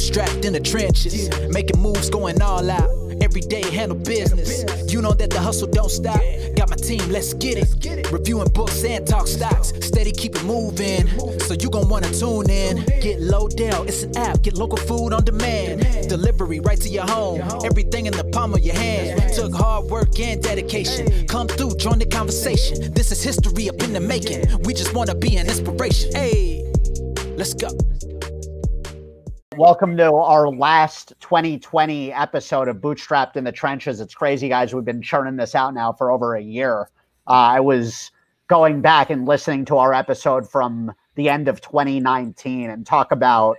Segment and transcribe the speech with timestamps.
[0.00, 2.88] Bootstrapped in the trenches, making moves, going all out.
[3.20, 4.64] Every day handle business.
[4.90, 6.22] You know that the hustle don't stop.
[6.56, 8.10] Got my team, let's get it.
[8.10, 9.74] Reviewing books and talk stocks.
[9.82, 11.06] Steady keep it moving.
[11.40, 12.76] So you gon' wanna tune in.
[13.02, 14.40] Get Lodell, it's an app.
[14.40, 16.08] Get local food on demand.
[16.08, 17.42] Delivery right to your home.
[17.62, 19.34] Everything in the palm of your hand.
[19.34, 21.26] Took hard work and dedication.
[21.26, 22.94] Come through, join the conversation.
[22.94, 24.62] This is history up in the making.
[24.62, 26.10] We just wanna be an inspiration.
[26.14, 26.64] Hey,
[27.36, 27.68] let's go.
[29.60, 34.00] Welcome to our last 2020 episode of Bootstrapped in the Trenches.
[34.00, 34.74] It's crazy, guys.
[34.74, 36.88] We've been churning this out now for over a year.
[37.26, 38.10] Uh, I was
[38.48, 43.58] going back and listening to our episode from the end of 2019 and talk about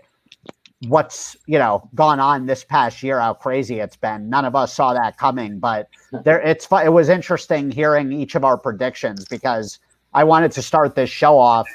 [0.87, 4.73] what's you know gone on this past year how crazy it's been none of us
[4.73, 5.87] saw that coming but
[6.23, 9.77] there it's it was interesting hearing each of our predictions because
[10.15, 11.67] i wanted to start this show off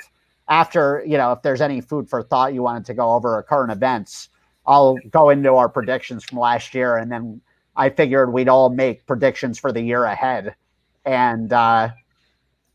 [0.48, 3.73] after you know if there's any food for thought you wanted to go over current
[3.73, 4.28] events
[4.66, 7.41] i'll go into our predictions from last year and then
[7.74, 10.54] i figured we'd all make predictions for the year ahead
[11.04, 11.88] and uh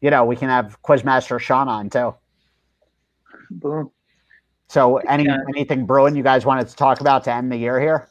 [0.01, 2.13] you know we can have quizmaster sean on too
[3.51, 3.91] Boom.
[4.67, 5.37] so any yeah.
[5.55, 8.07] anything brewing you guys wanted to talk about to end the year here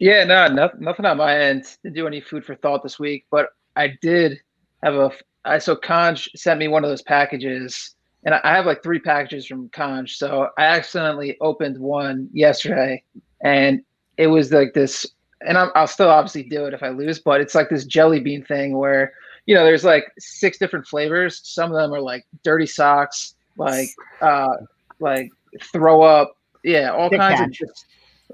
[0.00, 3.26] yeah no, no nothing on my end to do any food for thought this week
[3.30, 4.38] but i did
[4.82, 5.10] have a
[5.48, 9.46] I so Conj sent me one of those packages, and I have like three packages
[9.46, 10.10] from Conj.
[10.10, 13.02] So I accidentally opened one yesterday,
[13.42, 13.82] and
[14.16, 15.06] it was like this.
[15.46, 18.18] And i will still obviously do it if I lose, but it's like this jelly
[18.18, 19.12] bean thing where
[19.46, 21.40] you know there's like six different flavors.
[21.44, 23.88] Some of them are like dirty socks, like
[24.20, 24.56] uh,
[24.98, 25.30] like
[25.72, 27.68] throw up, yeah, all Big kinds of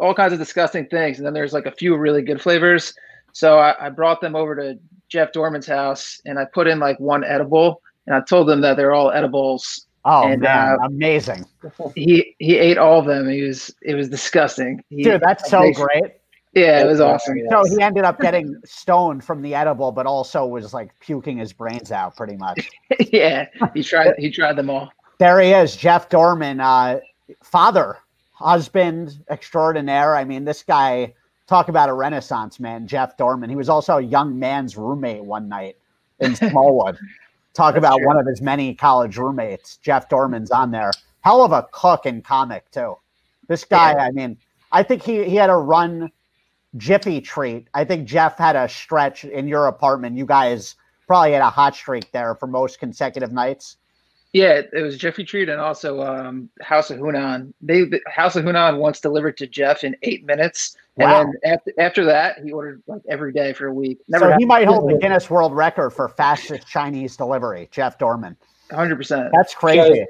[0.01, 1.19] all kinds of disgusting things.
[1.19, 2.95] And then there's like a few really good flavors.
[3.35, 6.99] So I, I brought them over to Jeff Dorman's house and I put in like
[6.99, 9.87] one edible and I told them that they're all edibles.
[10.07, 11.47] Oh and, man, uh, amazing!
[11.95, 13.27] He he ate all of them.
[13.27, 14.85] He was it was disgusting.
[14.91, 16.13] He, Dude, that's so great.
[16.53, 17.39] Yeah, it was awesome.
[17.51, 21.55] So he ended up getting stoned from the edible, but also was like puking his
[21.55, 22.69] brains out pretty much.
[23.13, 24.15] yeah, he tried.
[24.19, 24.93] He tried them all.
[25.19, 27.01] There he is, Jeff Dorman, uh,
[27.43, 27.99] father,
[28.33, 30.15] husband extraordinaire.
[30.17, 31.15] I mean, this guy
[31.47, 33.51] talk about a renaissance man, Jeff Dorman.
[33.51, 35.77] He was also a young man's roommate one night
[36.21, 36.99] in Smallwood.
[37.55, 38.07] talk about true.
[38.07, 39.77] one of his many college roommates.
[39.79, 40.91] Jeff Dorman's on there.
[41.21, 42.97] Hell of a cook and comic too.
[43.49, 44.05] This guy, yeah.
[44.05, 44.37] I mean,
[44.73, 46.11] I think he he had a run
[46.77, 47.69] jiffy treat.
[47.75, 50.17] I think Jeff had a stretch in your apartment.
[50.17, 50.75] You guys
[51.07, 53.77] probably had a hot streak there for most consecutive nights.
[54.35, 57.55] Yeah, it was Jiffy Treat and also um, House of Hunan.
[57.63, 62.05] They House of Hunan once delivered to Jeff in eight minutes, and then after, after
[62.07, 64.01] that, he ordered like every day for a week.
[64.09, 67.69] Never so he might hold the Guinness World Record for fastest Chinese delivery.
[67.71, 68.37] Jeff Dorman.
[68.73, 69.31] Hundred percent.
[69.33, 70.01] That's crazy.
[70.01, 70.07] Shows,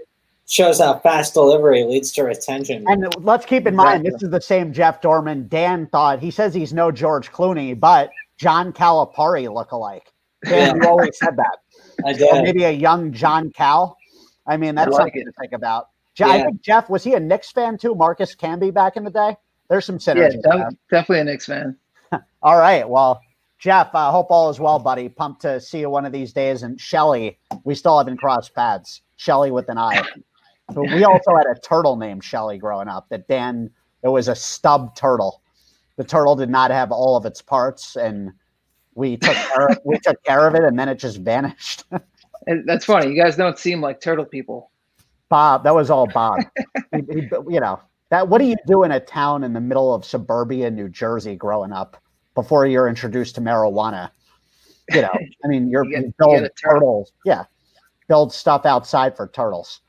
[0.46, 2.82] shows how fast delivery leads to retention.
[2.88, 5.48] And let's keep in mind, this is the same Jeff Dorman.
[5.48, 8.08] Dan thought he says he's no George Clooney, but
[8.38, 10.10] John Calipari look-alike.
[10.46, 11.58] Dan, you always said that.
[12.06, 12.32] I did.
[12.32, 13.98] Or maybe a young John Cal.
[14.46, 15.24] I mean, that's like something it.
[15.24, 15.88] to think about.
[16.18, 16.28] Yeah.
[16.28, 17.94] I think Jeff was he a Knicks fan too?
[17.94, 19.36] Marcus Camby back in the day.
[19.68, 20.40] There's some synergy.
[20.44, 21.76] Yeah, def- definitely a Knicks fan.
[22.42, 22.88] all right.
[22.88, 23.20] Well,
[23.58, 25.08] Jeff, I uh, hope all is well, buddy.
[25.08, 26.62] Pumped to see you one of these days.
[26.62, 29.00] And Shelly, we still haven't crossed paths.
[29.16, 30.02] Shelly with an I.
[30.68, 33.08] But we also had a turtle named Shelly growing up.
[33.08, 33.70] That Dan,
[34.02, 35.40] it was a stub turtle.
[35.96, 38.32] The turtle did not have all of its parts, and
[38.94, 41.84] we took care we took care of it, and then it just vanished.
[42.46, 43.10] And that's funny.
[43.10, 44.70] You guys don't seem like turtle people.
[45.28, 46.40] Bob, that was all Bob.
[46.94, 48.28] he, he, you know that.
[48.28, 51.72] What do you do in a town in the middle of suburbia New Jersey growing
[51.72, 52.00] up
[52.34, 54.10] before you're introduced to marijuana?
[54.92, 55.12] You know,
[55.44, 57.12] I mean, you're, you, get, you build you turtles.
[57.24, 57.44] Yeah,
[58.08, 59.80] build stuff outside for turtles.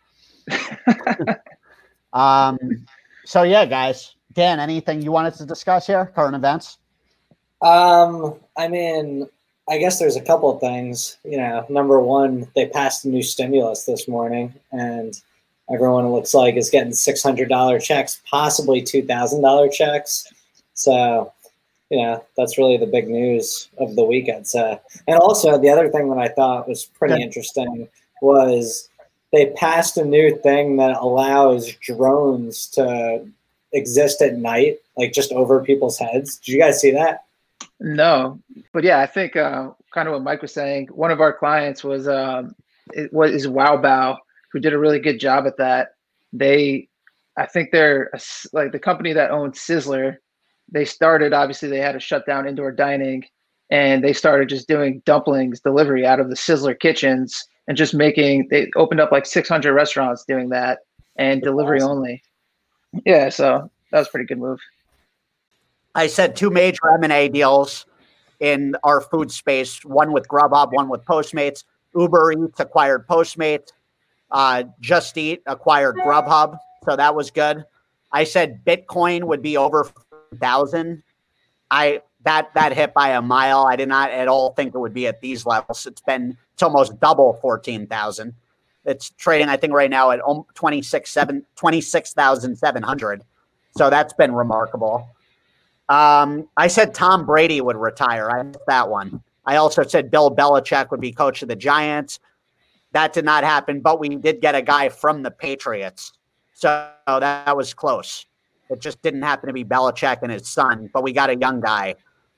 [2.13, 2.57] um.
[3.25, 4.13] So yeah, guys.
[4.33, 6.11] Dan, anything you wanted to discuss here?
[6.15, 6.77] Current events.
[7.61, 8.39] Um.
[8.57, 9.27] I mean,
[9.67, 11.17] I guess there's a couple of things.
[11.23, 15.19] You know, number one, they passed a new stimulus this morning, and
[15.71, 20.31] everyone it looks like is getting six hundred dollar checks, possibly two thousand dollar checks.
[20.73, 21.31] So,
[21.89, 24.79] you know, that's really the big news of the week, I'd say.
[25.07, 27.87] And also, the other thing that I thought was pretty interesting
[28.21, 28.89] was
[29.31, 33.25] they passed a new thing that allows drones to
[33.73, 36.37] exist at night, like just over people's heads.
[36.37, 37.24] Did you guys see that?
[37.85, 38.39] No,
[38.73, 40.87] but yeah, I think uh, kind of what Mike was saying.
[40.91, 42.55] One of our clients was um,
[42.93, 44.17] it was Wow Bao,
[44.51, 45.89] who did a really good job at that.
[46.33, 46.89] They,
[47.37, 48.19] I think they're a,
[48.53, 50.17] like the company that owns Sizzler.
[50.71, 53.23] They started obviously they had to shut down indoor dining,
[53.69, 58.47] and they started just doing dumplings delivery out of the Sizzler kitchens and just making.
[58.49, 60.79] They opened up like 600 restaurants doing that
[61.17, 61.91] and That's delivery awesome.
[61.91, 62.23] only.
[63.05, 64.59] Yeah, so that was a pretty good move.
[65.95, 67.85] I said two major M&A deals
[68.41, 71.63] in our food space, one with Grubhub, one with Postmates.
[71.95, 73.69] Uber Eats acquired Postmates.
[74.29, 77.63] Uh, Just Eat acquired Grubhub, so that was good.
[78.11, 79.89] I said Bitcoin would be over
[80.39, 81.01] thousand.
[81.71, 83.65] I that that hit by a mile.
[83.65, 85.85] I did not at all think it would be at these levels.
[85.85, 87.39] It's been it's almost double.
[88.85, 90.19] It's trading, I think, right now at
[90.55, 93.23] 26,700.
[93.77, 95.14] so that's been remarkable.
[95.89, 98.29] Um, I said Tom Brady would retire.
[98.29, 99.21] I missed that one.
[99.45, 102.19] I also said Bill Belichick would be coach of the Giants.
[102.93, 106.13] That did not happen, but we did get a guy from the Patriots.
[106.53, 108.25] So that was close.
[108.69, 111.59] It just didn't happen to be Belichick and his son, but we got a young
[111.59, 111.95] guy.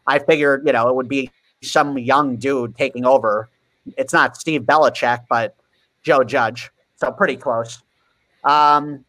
[0.07, 3.49] I figured, you know, it would be some young dude taking over.
[3.97, 5.55] It's not Steve Belichick, but
[6.03, 6.69] Joe Judge.
[6.95, 7.81] So pretty close.
[8.44, 9.05] Um,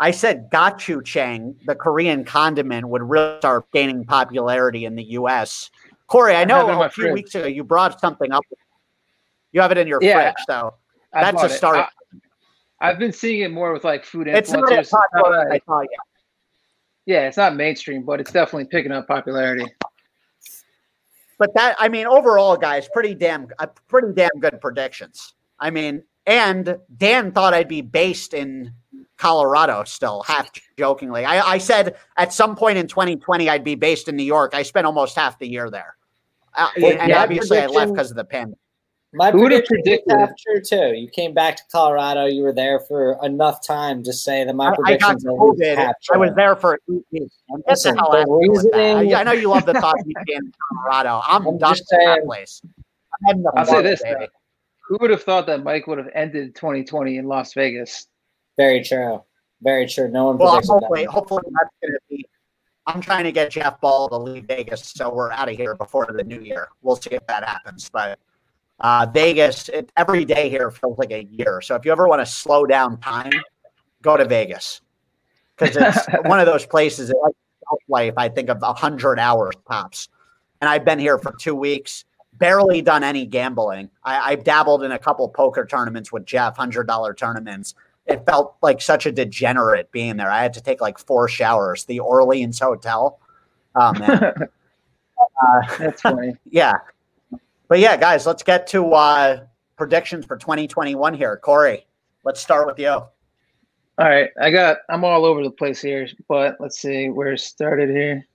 [0.00, 5.70] I said gochujang, the Korean condiment, would really start gaining popularity in the U.S.
[6.06, 7.14] Corey, I know a few fridge.
[7.14, 8.42] weeks ago you brought something up.
[9.52, 10.74] You have it in your yeah, fridge, so
[11.12, 11.88] that's a start.
[12.80, 14.78] I, have been seeing it more with like food influencers.
[14.78, 15.98] It's not I thought, yeah.
[17.06, 19.66] Yeah, it's not mainstream, but it's definitely picking up popularity.
[21.38, 25.34] But that, I mean, overall, guys, pretty damn, uh, pretty damn good predictions.
[25.58, 28.72] I mean, and Dan thought I'd be based in
[29.20, 31.24] Colorado still, half jokingly.
[31.24, 34.54] I, I, said at some point in 2020 I'd be based in New York.
[34.54, 35.96] I spent almost half the year there.
[36.54, 38.58] Uh, well, and obviously I left because of the pandemic.
[39.12, 40.96] My Who prediction was true too.
[40.96, 42.26] You came back to Colorado.
[42.26, 45.30] You were there for enough time to say that my predictions I,
[45.74, 47.36] got I was there for eight weeks.
[47.68, 51.20] Listen, the reasoning, I know you love the thought of being in Colorado.
[51.26, 52.62] I'm, I'm done with that place.
[53.56, 54.00] I'll say this:
[54.86, 58.06] Who would have thought that Mike would have ended 2020 in Las Vegas?
[58.60, 59.22] Very true.
[59.62, 60.10] Very true.
[60.10, 60.36] No one.
[60.36, 61.10] Well, hopefully, that.
[61.10, 62.26] hopefully that's going to be.
[62.86, 66.06] I'm trying to get Jeff Ball to leave Vegas, so we're out of here before
[66.14, 66.68] the new year.
[66.82, 68.18] We'll see if that happens, but
[68.80, 71.62] uh, Vegas, it, every day here feels like a year.
[71.62, 73.32] So if you ever want to slow down time,
[74.02, 74.82] go to Vegas
[75.56, 77.34] because it's one of those places like
[77.88, 78.12] life.
[78.18, 80.10] I think of a hundred hours tops,
[80.60, 82.04] and I've been here for two weeks.
[82.34, 83.88] Barely done any gambling.
[84.04, 87.74] I, I've dabbled in a couple poker tournaments with Jeff, hundred dollar tournaments.
[88.06, 90.30] It felt like such a degenerate being there.
[90.30, 91.84] I had to take like four showers.
[91.84, 93.18] The Orleans Hotel.
[93.76, 94.10] Oh man,
[95.42, 96.34] uh, that's funny.
[96.50, 96.74] yeah,
[97.68, 99.44] but yeah, guys, let's get to uh,
[99.76, 101.36] predictions for 2021 here.
[101.36, 101.86] Corey,
[102.24, 102.88] let's start with you.
[102.88, 103.12] All
[103.98, 107.90] right, I got I'm all over the place here, but let's see where it started
[107.90, 108.26] here.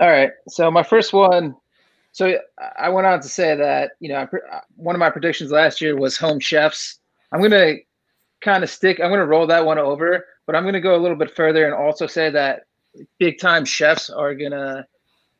[0.00, 1.56] All right, so my first one.
[2.12, 2.38] So
[2.78, 5.96] I went on to say that you know uh, one of my predictions last year
[5.96, 6.98] was home chefs.
[7.32, 7.74] I'm gonna
[8.40, 9.00] kind of stick.
[9.00, 11.74] I'm gonna roll that one over, but I'm gonna go a little bit further and
[11.74, 12.64] also say that
[13.18, 14.86] big time chefs are gonna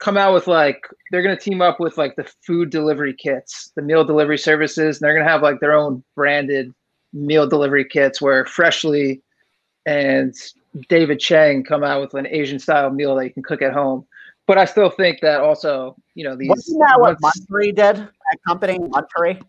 [0.01, 3.83] come out with like they're to team up with like the food delivery kits, the
[3.83, 6.75] meal delivery services, and they're to have like their own branded
[7.13, 9.23] meal delivery kits where Freshly
[9.87, 10.35] and
[10.89, 14.07] David Chang come out with an Asian style meal that you can cook at home.
[14.47, 16.51] But I still think that also, you know, these.
[16.51, 17.97] Wasn't that what Munchery did?
[17.97, 19.41] That company, Munchery.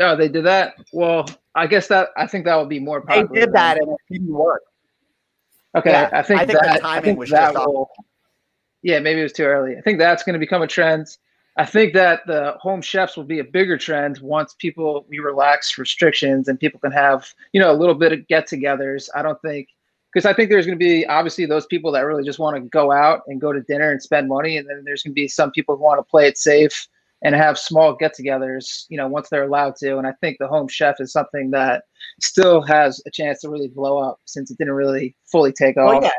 [0.00, 0.74] Oh, they did that.
[0.92, 3.00] Well, I guess that I think that would be more.
[3.00, 4.62] Popular they did that, and it didn't work.
[5.76, 7.88] Okay, yeah, I think I think that, the timing was that just will,
[8.82, 9.76] yeah, maybe it was too early.
[9.76, 11.16] I think that's going to become a trend.
[11.56, 15.78] I think that the home chefs will be a bigger trend once people we relax
[15.78, 19.08] restrictions and people can have you know a little bit of get-togethers.
[19.14, 19.68] I don't think
[20.12, 22.60] because I think there's going to be obviously those people that really just want to
[22.60, 25.28] go out and go to dinner and spend money, and then there's going to be
[25.28, 26.88] some people who want to play it safe
[27.22, 28.86] and have small get-togethers.
[28.88, 29.98] You know, once they're allowed to.
[29.98, 31.84] And I think the home chef is something that
[32.20, 35.88] still has a chance to really blow up since it didn't really fully take off.
[35.88, 36.10] Well, yeah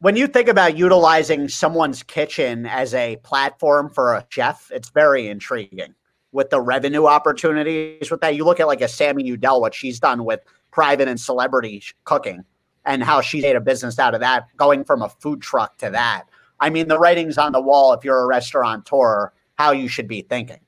[0.00, 5.28] when you think about utilizing someone's kitchen as a platform for a chef, it's very
[5.28, 5.94] intriguing
[6.32, 8.34] with the revenue opportunities with that.
[8.34, 12.44] You look at like a Sammy Udell, what she's done with private and celebrity cooking
[12.84, 15.90] and how she made a business out of that, going from a food truck to
[15.90, 16.24] that.
[16.60, 20.22] I mean, the writing's on the wall if you're a restaurateur, how you should be
[20.22, 20.60] thinking.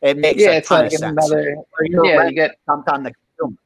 [0.00, 1.30] It makes yeah, a ton like of sense.
[1.30, 3.56] Another, yeah, you get dumped on the consumer.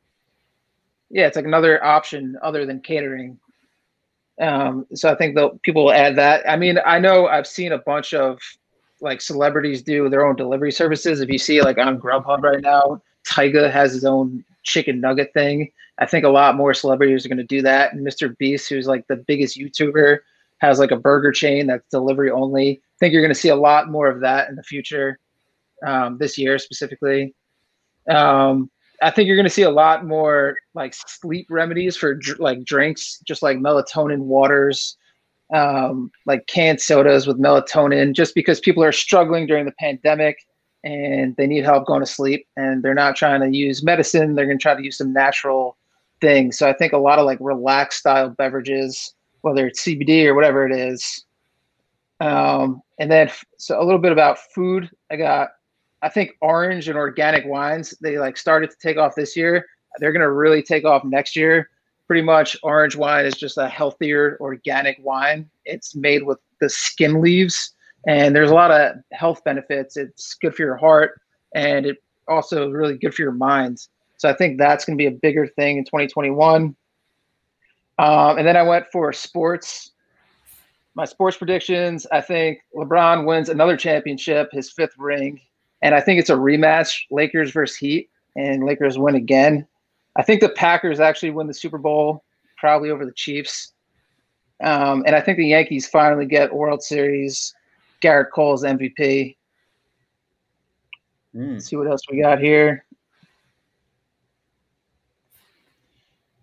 [1.10, 3.38] Yeah, it's like another option other than catering
[4.40, 6.48] um, so I think the people will add that.
[6.48, 8.38] I mean, I know I've seen a bunch of
[9.00, 11.20] like celebrities do their own delivery services.
[11.20, 15.70] If you see like on Grubhub right now, Tyga has his own chicken nugget thing.
[15.98, 17.92] I think a lot more celebrities are going to do that.
[17.92, 18.36] And Mr.
[18.36, 20.18] Beast, who's like the biggest YouTuber,
[20.58, 22.72] has like a burger chain that's delivery only.
[22.72, 25.18] I think you're going to see a lot more of that in the future,
[25.86, 27.34] um, this year specifically.
[28.10, 28.70] Um,
[29.02, 32.64] I think you're going to see a lot more like sleep remedies for dr- like
[32.64, 34.96] drinks, just like melatonin waters,
[35.54, 40.38] um, like canned sodas with melatonin, just because people are struggling during the pandemic
[40.84, 44.34] and they need help going to sleep and they're not trying to use medicine.
[44.34, 45.76] They're going to try to use some natural
[46.20, 46.58] things.
[46.58, 50.66] So I think a lot of like relaxed style beverages, whether it's CBD or whatever
[50.66, 51.24] it is.
[52.20, 54.90] Um, and then so a little bit about food.
[55.10, 55.50] I got
[56.02, 59.66] I think orange and organic wines, they like started to take off this year.
[59.98, 61.70] They're going to really take off next year.
[62.06, 65.50] Pretty much orange wine is just a healthier organic wine.
[65.64, 67.74] It's made with the skin leaves
[68.06, 69.96] and there's a lot of health benefits.
[69.96, 71.20] It's good for your heart
[71.54, 71.96] and it
[72.28, 73.78] also really good for your mind.
[74.18, 76.74] So I think that's going to be a bigger thing in 2021.
[77.98, 79.92] Um, and then I went for sports.
[80.94, 85.40] My sports predictions, I think LeBron wins another championship, his fifth ring
[85.82, 89.66] and I think it's a rematch, Lakers versus Heat, and Lakers win again.
[90.16, 92.24] I think the Packers actually win the Super Bowl,
[92.56, 93.72] probably over the Chiefs.
[94.62, 97.54] Um, and I think the Yankees finally get World Series.
[98.02, 99.36] Gerrit Cole's MVP.
[101.34, 101.60] Mm.
[101.60, 102.84] see what else we got here.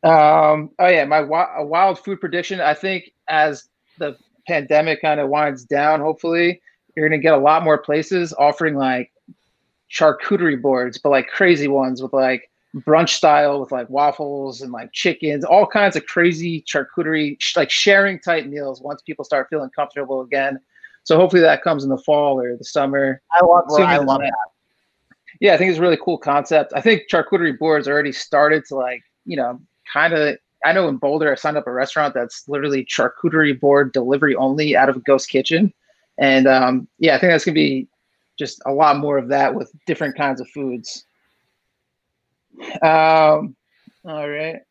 [0.04, 2.60] Um, oh yeah, my a wild food prediction.
[2.60, 4.18] I think as the
[4.48, 6.62] pandemic kind of winds down, hopefully
[6.96, 9.12] you're going to get a lot more places offering like
[9.92, 14.92] charcuterie boards, but like crazy ones with like brunch style with like waffles and like
[14.92, 20.22] chickens, all kinds of crazy charcuterie, like sharing type meals once people start feeling comfortable
[20.22, 20.60] again.
[21.04, 23.22] So hopefully that comes in the fall or the summer.
[23.32, 24.34] I love, I love that.
[25.40, 26.72] Yeah, I think it's a really cool concept.
[26.76, 29.60] I think charcuterie boards already started to like, you know,
[29.92, 30.38] kind of.
[30.66, 34.78] I know in Boulder, I signed up a restaurant that's literally charcuterie board delivery only
[34.78, 35.74] out of a ghost kitchen.
[36.18, 37.90] And um, yeah, I think that's gonna be
[38.40, 41.06] just a lot more of that with different kinds of foods.
[42.82, 43.58] Um,
[44.06, 44.62] all right.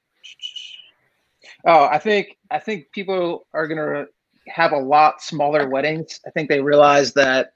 [1.67, 4.07] Oh, I think I think people are gonna
[4.49, 6.21] have a lot smaller weddings.
[6.27, 7.53] I think they realize that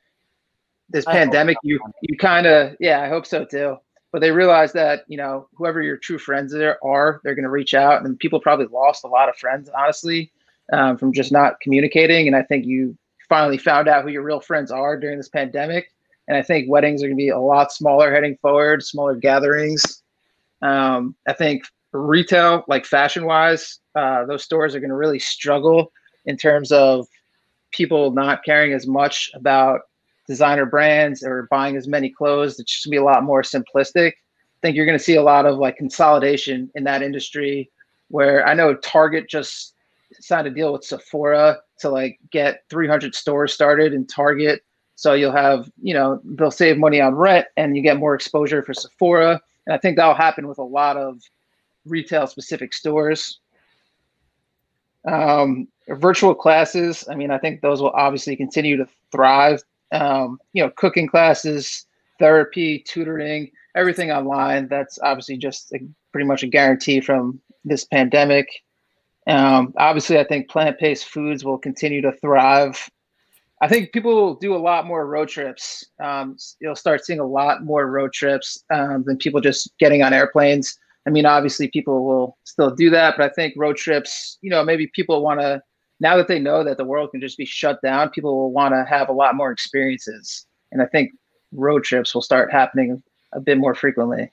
[0.88, 3.76] this I pandemic, you you kind of yeah, I hope so too.
[4.12, 7.74] But they realize that you know whoever your true friends there are, they're gonna reach
[7.74, 10.30] out, and people probably lost a lot of friends honestly
[10.72, 12.26] um, from just not communicating.
[12.26, 12.96] And I think you
[13.28, 15.92] finally found out who your real friends are during this pandemic.
[16.28, 20.02] And I think weddings are going to be a lot smaller heading forward, smaller gatherings.
[20.62, 25.92] Um, I think retail, like fashion wise, uh, those stores are going to really struggle
[26.26, 27.06] in terms of
[27.70, 29.82] people not caring as much about
[30.26, 32.58] designer brands or buying as many clothes.
[32.58, 34.12] It's just to be a lot more simplistic.
[34.12, 37.70] I think you're going to see a lot of like consolidation in that industry
[38.08, 39.74] where I know Target just
[40.20, 44.62] signed a deal with Sephora to like get 300 stores started in Target.
[44.94, 48.62] So you'll have, you know, they'll save money on rent and you get more exposure
[48.62, 49.40] for Sephora.
[49.66, 51.20] And I think that'll happen with a lot of
[51.84, 53.40] retail specific stores.
[55.04, 59.62] Um, virtual classes, I mean, I think those will obviously continue to thrive.
[59.92, 61.86] Um, you know, cooking classes,
[62.18, 64.68] therapy, tutoring, everything online.
[64.68, 65.78] That's obviously just a,
[66.12, 68.48] pretty much a guarantee from this pandemic.
[69.26, 72.88] Um, obviously, I think plant based foods will continue to thrive.
[73.60, 75.84] I think people will do a lot more road trips.
[76.02, 80.12] Um, you'll start seeing a lot more road trips um, than people just getting on
[80.12, 80.78] airplanes.
[81.06, 84.64] I mean, obviously, people will still do that, but I think road trips, you know,
[84.64, 85.62] maybe people want to,
[86.00, 88.74] now that they know that the world can just be shut down, people will want
[88.74, 90.46] to have a lot more experiences.
[90.72, 91.12] And I think
[91.52, 94.30] road trips will start happening a bit more frequently.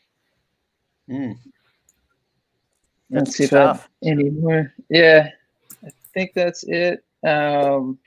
[1.10, 1.38] Mm.
[3.10, 3.89] Let's see tough.
[4.01, 4.74] if I any more.
[4.89, 5.29] Yeah,
[5.86, 7.03] I think that's it.
[7.25, 8.00] Um,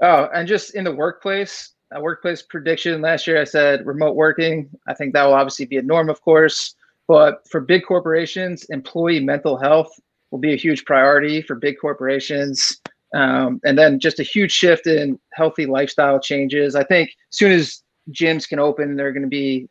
[0.00, 4.70] oh, and just in the workplace, a workplace prediction last year, I said remote working.
[4.86, 6.74] I think that will obviously be a norm, of course.
[7.06, 9.98] But for big corporations, employee mental health
[10.30, 12.80] will be a huge priority for big corporations.
[13.14, 16.74] Um, and then just a huge shift in healthy lifestyle changes.
[16.74, 17.82] I think as soon as
[18.12, 19.68] gyms can open, they're going to be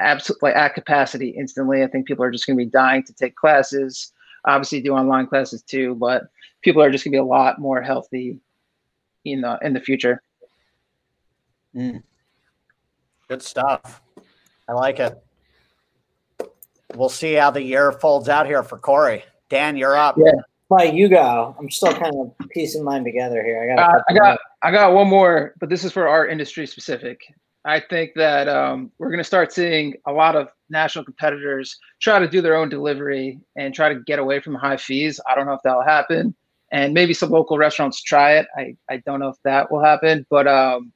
[0.00, 1.82] absolutely at capacity instantly.
[1.82, 4.12] I think people are just going to be dying to take classes,
[4.46, 6.24] obviously do online classes too, but
[6.62, 8.38] people are just going to be a lot more healthy
[9.24, 10.22] in the in the future.
[11.74, 12.02] Mm.
[13.28, 14.00] Good stuff.
[14.68, 15.22] I like it.
[16.94, 19.24] We'll see how the year folds out here for Corey.
[19.48, 20.16] Dan, you're up.
[20.18, 20.32] Yeah.
[20.70, 21.56] Mike, you go.
[21.58, 23.62] I'm still kind of piecing mine together here.
[23.62, 23.94] I got.
[23.94, 24.38] Uh, I got.
[24.62, 27.20] I got one more, but this is for our industry specific.
[27.64, 32.18] I think that um, we're going to start seeing a lot of national competitors try
[32.18, 35.20] to do their own delivery and try to get away from high fees.
[35.28, 36.34] I don't know if that'll happen.
[36.70, 38.46] And maybe some local restaurants try it.
[38.56, 40.26] I, I don't know if that will happen.
[40.30, 40.92] But um,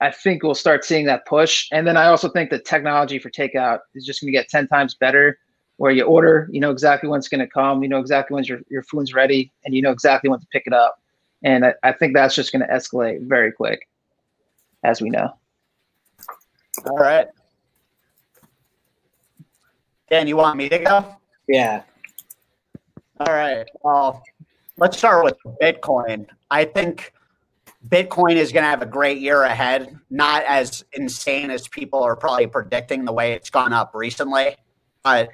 [0.00, 1.68] I think we'll start seeing that push.
[1.72, 4.68] And then I also think the technology for takeout is just going to get 10
[4.68, 5.38] times better
[5.76, 8.44] where you order, you know exactly when it's going to come, you know exactly when
[8.44, 11.00] your, your food's ready, and you know exactly when to pick it up.
[11.42, 13.88] And I, I think that's just going to escalate very quick,
[14.84, 15.36] as we know.
[16.86, 17.28] All right.
[20.08, 21.16] Dan, you want me to go?
[21.48, 21.82] Yeah.
[23.18, 23.66] All right.
[23.82, 24.22] Well,
[24.76, 26.26] let's start with Bitcoin.
[26.50, 27.12] I think
[27.88, 32.14] Bitcoin is going to have a great year ahead, not as insane as people are
[32.14, 34.56] probably predicting the way it's gone up recently,
[35.02, 35.30] but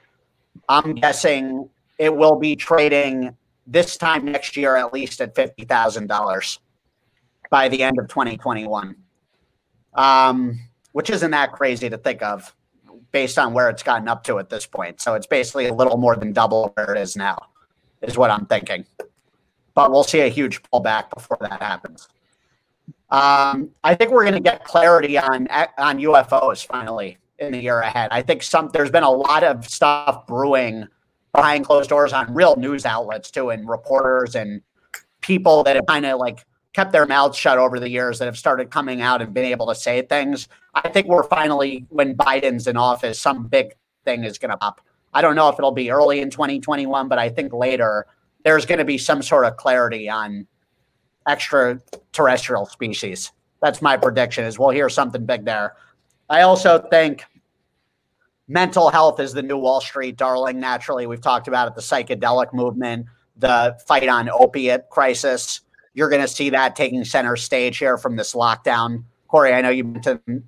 [0.69, 3.37] I'm guessing it will be trading
[3.67, 6.59] this time next year at least at $50,000
[7.51, 8.97] by the end of 2021,
[9.95, 10.59] um,
[10.93, 12.55] which isn't that crazy to think of
[13.13, 15.01] based on where it's gotten up to at this point.
[15.01, 17.39] So it's basically a little more than double where it is now,
[18.03, 18.85] is what I'm thinking.
[19.75, 22.09] But we'll see a huge pullback before that happens.
[23.11, 25.49] Um, I think we're going to get clarity on
[25.79, 28.09] on UFOs finally in the year ahead.
[28.11, 30.87] I think some there's been a lot of stuff brewing
[31.35, 34.63] behind closed doors on real news outlets too, and reporters and
[35.21, 38.39] people that have kind of like kept their mouths shut over the years that have
[38.39, 40.49] started coming out and been able to say things.
[40.75, 44.81] I think we're finally, when Biden's in office, some big thing is going to pop.
[45.13, 48.07] I don't know if it'll be early in 2021, but I think later
[48.45, 50.47] there's going to be some sort of clarity on
[51.27, 53.33] extraterrestrial species.
[53.61, 54.45] That's my prediction.
[54.45, 55.75] Is we'll hear something big there.
[56.29, 57.25] I also think
[58.49, 60.61] mental health is the new Wall Street darling.
[60.61, 63.07] Naturally, we've talked about it, the psychedelic movement,
[63.37, 65.61] the fight on opiate crisis.
[65.95, 69.05] You're going to see that taking center stage here from this lockdown.
[69.29, 69.95] Corey, I know you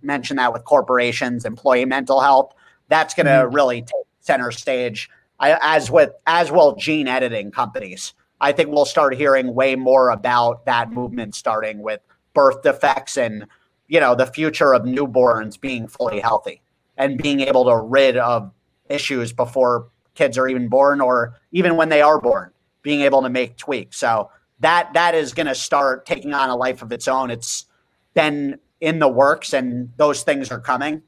[0.02, 2.54] mentioned that with corporations, employee mental health.
[2.88, 3.54] That's going to mm-hmm.
[3.54, 8.14] really take center stage, I, as with as well gene editing companies.
[8.40, 12.00] I think we'll start hearing way more about that movement starting with
[12.32, 13.46] birth defects and
[13.90, 16.62] you know the future of newborns being fully healthy
[16.96, 18.50] and being able to rid of
[18.88, 23.28] issues before kids are even born or even when they are born being able to
[23.28, 23.98] make tweaks.
[23.98, 24.30] So
[24.60, 27.30] that that is going to start taking on a life of its own.
[27.30, 27.66] It's
[28.14, 31.02] been in the works and those things are coming.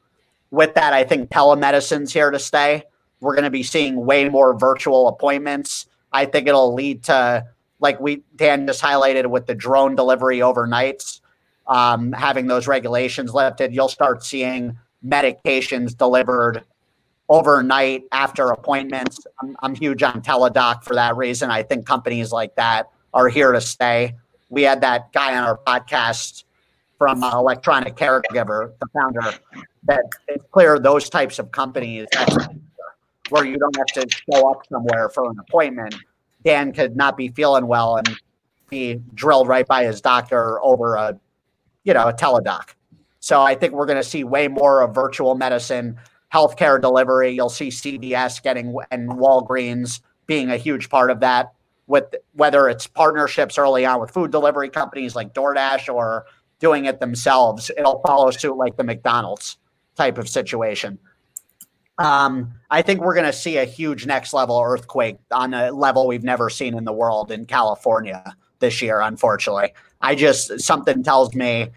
[0.51, 2.83] With that i think telemedicine's here to stay.
[3.21, 5.87] We're going to be seeing way more virtual appointments.
[6.13, 7.47] I think it'll lead to
[7.81, 11.21] like we Dan just highlighted with the drone delivery overnights,
[11.67, 13.75] um, having those regulations lifted.
[13.75, 16.65] You'll start seeing medications delivered
[17.29, 19.27] overnight after appointments.
[19.41, 21.51] I'm, I'm huge on Teladoc for that reason.
[21.51, 24.15] I think companies like that are here to stay.
[24.51, 26.45] We had that guy on our podcast
[26.99, 29.39] from uh, Electronic Caregiver, the founder,
[29.85, 32.07] that it's clear those types of companies
[33.31, 35.95] where you don't have to show up somewhere for an appointment.
[36.45, 38.09] Dan could not be feeling well and
[38.69, 41.19] be drilled right by his doctor over a,
[41.85, 42.75] you know, a teledoc.
[43.21, 45.99] So I think we're going to see way more of virtual medicine,
[46.33, 47.31] healthcare delivery.
[47.31, 51.53] You'll see CVS getting and Walgreens being a huge part of that.
[51.87, 56.27] With whether it's partnerships early on with food delivery companies like DoorDash or
[56.59, 59.59] doing it themselves, it'll follow suit like the McDonald's
[59.97, 60.99] type of situation.
[61.99, 66.07] Um, I think we're going to see a huge next level earthquake on a level
[66.07, 69.75] we've never seen in the world in California this year, unfortunately.
[70.01, 71.69] I just, something tells me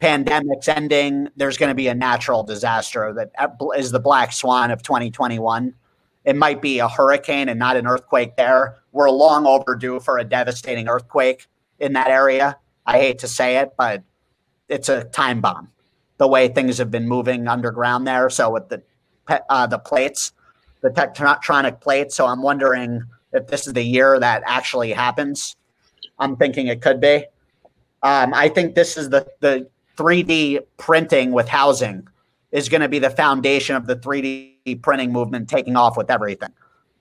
[0.00, 1.28] pandemic's ending.
[1.36, 3.30] There's going to be a natural disaster that
[3.76, 5.72] is the black swan of 2021.
[6.24, 8.78] It might be a hurricane and not an earthquake there.
[8.90, 11.46] We're long overdue for a devastating earthquake
[11.78, 12.58] in that area.
[12.84, 14.02] I hate to say it, but
[14.68, 15.70] it's a time bomb
[16.18, 18.28] the way things have been moving underground there.
[18.28, 18.82] So with the
[19.48, 20.32] uh, the plates,
[20.82, 22.14] the tectonic plates.
[22.14, 25.56] So I'm wondering if this is the year that actually happens.
[26.20, 27.24] I'm thinking it could be.
[28.02, 32.06] Um, I think this is the the 3D printing with housing
[32.52, 36.50] is going to be the foundation of the 3D printing movement taking off with everything.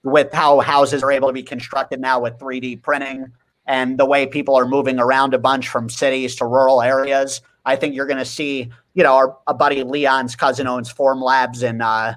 [0.03, 3.27] With how houses are able to be constructed now with 3D printing
[3.65, 7.75] and the way people are moving around a bunch from cities to rural areas, I
[7.75, 9.13] think you're going to see, you know,
[9.47, 12.15] our, buddy Leon's cousin owns Form Labs in uh,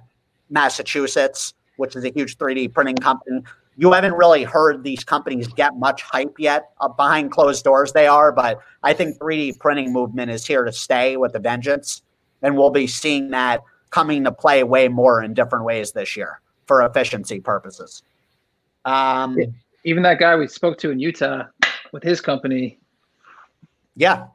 [0.50, 3.42] Massachusetts, which is a huge 3D printing company.
[3.76, 6.70] You haven't really heard these companies get much hype yet.
[6.80, 10.72] Uh, behind closed doors, they are, but I think 3D printing movement is here to
[10.72, 12.02] stay with a vengeance,
[12.42, 16.40] and we'll be seeing that coming to play way more in different ways this year
[16.66, 18.02] for efficiency purposes.
[18.84, 19.38] Um,
[19.84, 21.44] Even that guy we spoke to in Utah
[21.92, 22.78] with his company.
[23.96, 24.26] Yeah,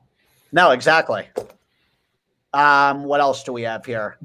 [0.51, 1.27] no, exactly.
[2.53, 4.17] Um, what else do we have here?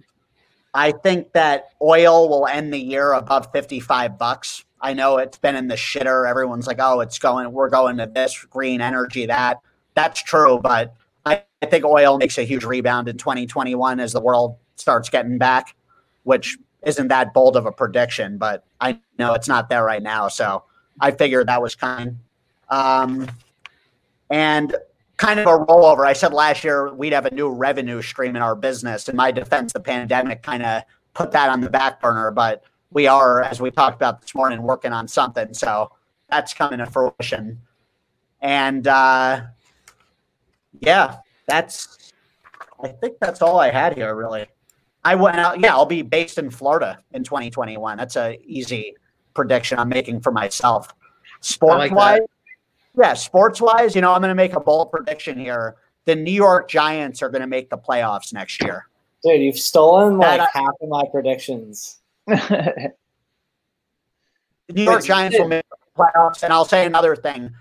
[0.74, 4.64] I think that oil will end the year above 55 bucks.
[4.80, 6.28] I know it's been in the shitter.
[6.28, 9.61] Everyone's like, oh, it's going, we're going to this green energy, that.
[9.94, 10.58] That's true.
[10.62, 10.94] But
[11.26, 15.38] I, I think oil makes a huge rebound in 2021 as the world starts getting
[15.38, 15.76] back,
[16.24, 20.28] which isn't that bold of a prediction, but I know it's not there right now.
[20.28, 20.64] So
[21.00, 22.18] I figured that was kind.
[22.68, 23.28] Um,
[24.30, 24.74] and
[25.22, 26.04] kind of a rollover.
[26.04, 29.08] I said last year we'd have a new revenue stream in our business.
[29.08, 30.82] In my defense, the pandemic kind of
[31.14, 34.62] put that on the back burner, but we are, as we talked about this morning,
[34.62, 35.54] working on something.
[35.54, 35.92] So
[36.28, 37.61] that's coming to fruition.
[38.40, 39.42] And uh,
[40.80, 42.12] yeah, that's,
[42.82, 44.46] I think that's all I had here, really.
[45.04, 47.96] I went out, yeah, I'll be based in Florida in 2021.
[47.96, 48.96] That's a easy
[49.35, 50.92] prediction I'm making for myself.
[51.40, 52.20] Sports like wise,
[52.98, 55.76] yeah, sports wise, you know, I'm going to make a bold prediction here.
[56.05, 58.88] The New York Giants are going to make the playoffs next year.
[59.22, 62.00] Dude, you've stolen like that, half of my predictions.
[62.26, 62.92] the
[64.68, 66.42] New York Giants will make the playoffs.
[66.42, 67.52] And I'll say another thing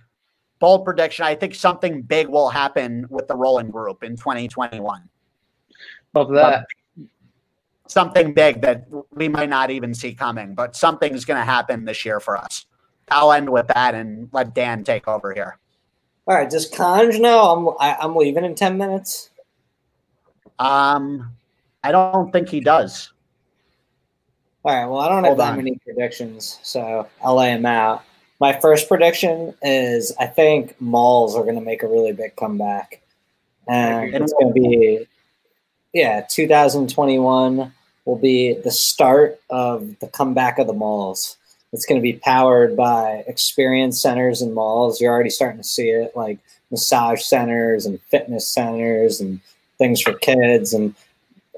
[0.61, 1.25] bold prediction.
[1.25, 5.09] I think something big will happen with the Rolling Group in 2021.
[6.13, 6.65] Love that.
[7.87, 12.05] something big that we might not even see coming, but something's going to happen this
[12.05, 12.65] year for us.
[13.11, 15.57] I'll end with that and let Dan take over here.
[16.27, 16.49] All right.
[16.49, 19.29] Does Conj know I'm I, am i am leaving in ten minutes?
[20.59, 21.31] Um,
[21.83, 23.11] I don't think he does.
[24.63, 24.85] All right.
[24.85, 25.57] Well, I don't Hold have that on.
[25.57, 28.03] many predictions, so I'll lay him out.
[28.39, 33.01] My first prediction is I think malls are going to make a really big comeback,
[33.67, 35.07] and it's going to be
[35.93, 37.73] yeah, 2021
[38.05, 41.37] will be the start of the comeback of the malls.
[41.73, 44.99] It's going to be powered by experience centers and malls.
[44.99, 49.39] You're already starting to see it, like massage centers and fitness centers and
[49.77, 50.73] things for kids.
[50.73, 50.93] And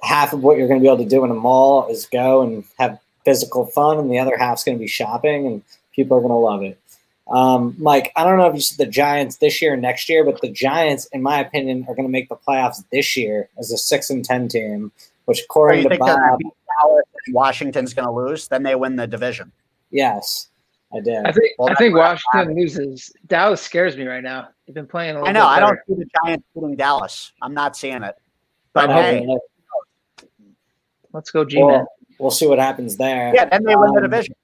[0.01, 2.41] half of what you're going to be able to do in a mall is go
[2.41, 6.21] and have physical fun, and the other half's going to be shopping, and people are
[6.21, 6.77] going to love it.
[7.31, 10.25] Um, Mike, I don't know if you see the Giants this year or next year,
[10.25, 13.71] but the Giants, in my opinion, are going to make the playoffs this year as
[13.71, 14.91] a six and ten team.
[15.25, 16.39] Which, according to Bob,
[17.29, 19.53] Washington's going to lose, then they win the division.
[19.93, 20.49] Yes,
[20.93, 21.25] I did.
[21.25, 23.13] I think well, I think Washington loses.
[23.27, 24.49] Dallas scares me right now.
[24.65, 25.15] They've been playing.
[25.15, 25.29] A lot.
[25.29, 25.45] I know.
[25.45, 27.31] I don't see the Giants beating Dallas.
[27.41, 28.15] I'm not seeing it.
[28.73, 29.25] But hey,
[31.13, 31.67] let's go, G man.
[31.67, 31.87] Well,
[32.19, 33.31] we'll see what happens there.
[33.35, 34.35] Yeah, then they win the um, division.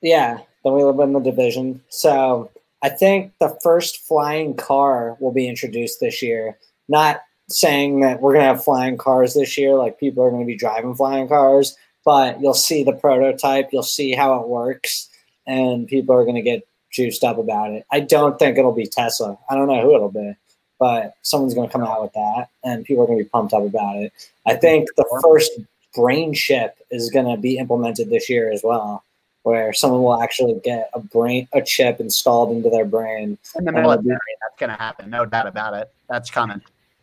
[0.00, 1.82] Yeah, then we win the division.
[1.88, 2.50] So
[2.82, 6.58] I think the first flying car will be introduced this year.
[6.88, 10.42] Not saying that we're going to have flying cars this year, like people are going
[10.42, 15.10] to be driving flying cars, but you'll see the prototype, you'll see how it works,
[15.44, 17.84] and people are going to get juiced up about it.
[17.90, 19.36] I don't think it'll be Tesla.
[19.50, 20.36] I don't know who it'll be,
[20.78, 23.52] but someone's going to come out with that, and people are going to be pumped
[23.52, 24.12] up about it.
[24.46, 25.50] I think the first
[25.96, 29.02] brain chip is going to be implemented this year as well,
[29.42, 33.36] where someone will actually get a brain a chip installed into their brain.
[33.56, 35.92] In the military, that's going to happen, no doubt about it.
[36.08, 36.62] That's coming.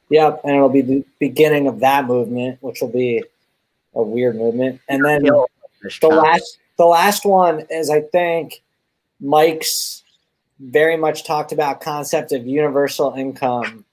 [0.09, 3.23] Yep, and it'll be the beginning of that movement, which will be
[3.95, 4.82] a weird movement.
[4.89, 8.63] And then the last the last one is I think
[9.19, 10.03] Mike's
[10.60, 13.86] very much talked about concept of universal income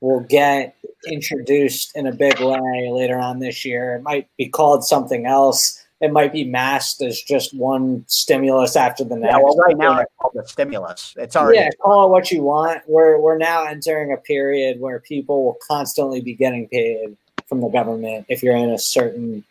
[0.00, 3.96] will get introduced in a big way later on this year.
[3.96, 5.82] It might be called something else.
[6.00, 9.32] It might be masked as just one stimulus after the next.
[9.32, 11.14] Yeah, well, right now it's called the stimulus.
[11.16, 12.82] It's already yeah, call it what you want.
[12.86, 17.16] We're we're now entering a period where people will constantly be getting paid
[17.46, 19.44] from the government if you're in a certain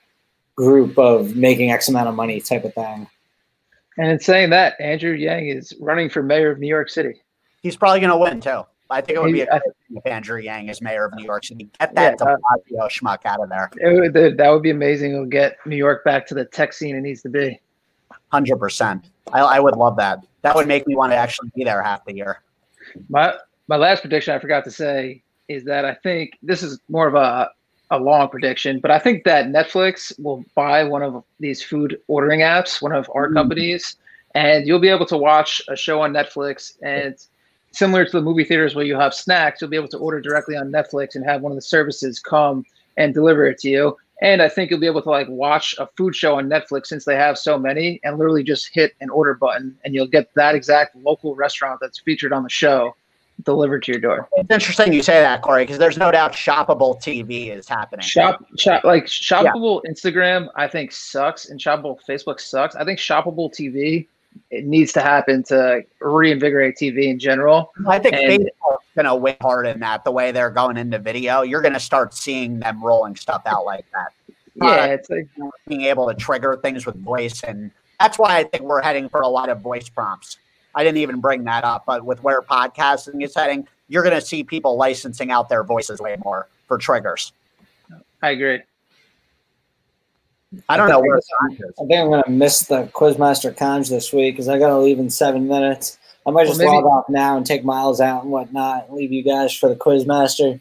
[0.55, 3.07] group of making X amount of money type of thing.
[3.97, 7.21] And in saying that, Andrew Yang is running for mayor of New York City.
[7.61, 8.63] He's probably going to win too.
[8.89, 11.69] I think it would be a if Andrew Yang is mayor of New York City.
[11.79, 13.71] Get that yeah, uh, schmuck out of there.
[13.81, 15.13] Would, that would be amazing.
[15.13, 17.59] It'll get New York back to the tech scene it needs to be.
[18.31, 19.09] Hundred percent.
[19.33, 20.25] I, I would love that.
[20.43, 22.43] That would make me want to actually be there half the year.
[23.09, 23.35] My
[23.67, 27.15] my last prediction I forgot to say is that I think this is more of
[27.15, 27.49] a
[27.95, 32.41] a long prediction, but I think that Netflix will buy one of these food ordering
[32.41, 33.33] apps, one of our mm.
[33.33, 33.97] companies,
[34.33, 36.77] and you'll be able to watch a show on Netflix.
[36.81, 37.15] And
[37.71, 40.55] similar to the movie theaters where you have snacks, you'll be able to order directly
[40.55, 42.65] on Netflix and have one of the services come
[42.97, 43.97] and deliver it to you.
[44.21, 47.03] And I think you'll be able to like watch a food show on Netflix since
[47.03, 50.55] they have so many and literally just hit an order button and you'll get that
[50.55, 52.95] exact local restaurant that's featured on the show
[53.43, 54.27] delivered to your door.
[54.33, 58.05] It's interesting you say that, Corey, because there's no doubt shoppable TV is happening.
[58.05, 59.91] Shop, shop like shoppable yeah.
[59.91, 62.75] Instagram, I think sucks, and shoppable Facebook sucks.
[62.75, 64.07] I think shoppable TV
[64.51, 67.71] it needs to happen to reinvigorate TV in general.
[67.87, 70.03] I think and, Facebook's going to win hard in that.
[70.03, 73.65] The way they're going into video, you're going to start seeing them rolling stuff out
[73.65, 74.11] like that.
[74.55, 75.27] Yeah, it's like
[75.67, 79.21] being able to trigger things with voice, and that's why I think we're heading for
[79.21, 80.37] a lot of voice prompts.
[80.75, 84.21] I didn't even bring that up, but with where podcasting is heading, you're going to
[84.25, 87.31] see people licensing out their voices way more for triggers.
[88.21, 88.59] I agree.
[90.69, 94.35] I don't know where I think I'm going to miss the Quizmaster Conj this week
[94.35, 95.97] because I got to leave in seven minutes.
[96.25, 98.97] I might just Well, maybe- log off now and take Miles out and whatnot and
[98.97, 100.59] leave you guys for the Quizmaster.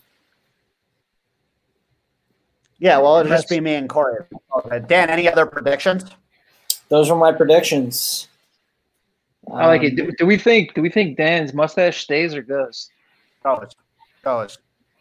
[2.79, 4.25] Yeah, well, it'll just be me and Corey.
[4.53, 6.05] Uh, Dan, any other predictions?
[6.89, 8.29] Those were my predictions.
[9.53, 9.97] I like Um, it.
[9.97, 10.75] Do, do we think?
[10.75, 12.91] Do we think Dan's mustache stays or goes?
[13.43, 13.73] Goes,
[14.23, 14.59] goes.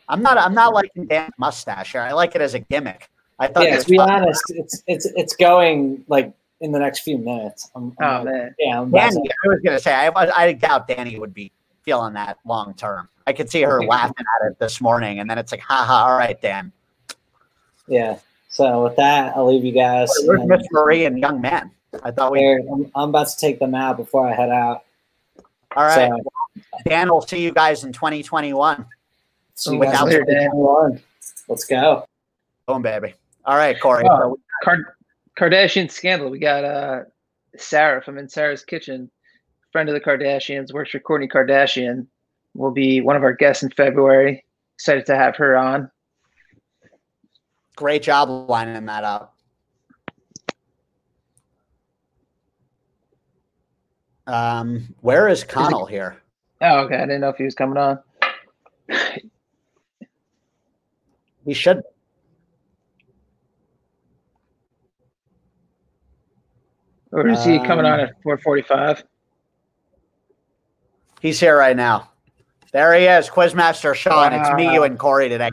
[0.10, 0.38] I'm not.
[0.38, 2.02] I'm not liking Dan's mustache here.
[2.02, 3.10] I like it as a gimmick.
[3.40, 3.64] I thought.
[3.66, 4.10] Yeah, to be fun.
[4.12, 7.72] honest, it's it's it's going like in the next few minutes.
[7.76, 9.94] I'm, Oh I'm man, yeah, I'm Danny, to- I was gonna say.
[9.94, 11.52] I, I doubt Danny would be
[11.84, 13.08] feeling that long term.
[13.26, 16.10] I could see her laughing at it this morning, and then it's like, haha.
[16.12, 16.72] All right, Dan.
[17.88, 18.18] yeah.
[18.50, 20.10] So with that, I'll leave you guys.
[20.26, 21.72] Where's Miss Marie and young man?
[22.04, 22.40] I thought we.
[22.40, 24.84] there- I'm, I'm about to take them out before I head out.
[25.76, 27.10] All right, So, Dan.
[27.10, 28.86] We'll see you guys in 2021.
[29.56, 31.02] see you Without guys later, Dan.
[31.48, 32.06] Let's go.
[32.68, 33.14] Boom, baby.
[33.46, 34.06] All right, Corey.
[34.10, 34.18] Oh.
[34.20, 34.86] So Card-
[35.38, 36.30] Kardashian scandal.
[36.30, 37.02] We got uh
[37.58, 39.10] Sarah from In Sarah's Kitchen,
[39.72, 42.08] friend of the Kardashians, works for Kourtney Kardashian.
[42.56, 44.46] Will be one of our guests in February.
[44.76, 45.90] Excited to have her on.
[47.76, 49.33] great job lining that up.
[54.28, 56.22] Um, where is Connell here?
[56.62, 56.96] Oh, okay.
[56.96, 58.00] I didn't know if he was coming on.
[61.46, 61.82] He should.
[67.12, 69.04] Or is he coming on Um, at 4:45?
[71.20, 72.10] He's here right now.
[72.72, 74.34] There he is, Quizmaster Sean.
[74.34, 75.52] It's me, you, and Corey today.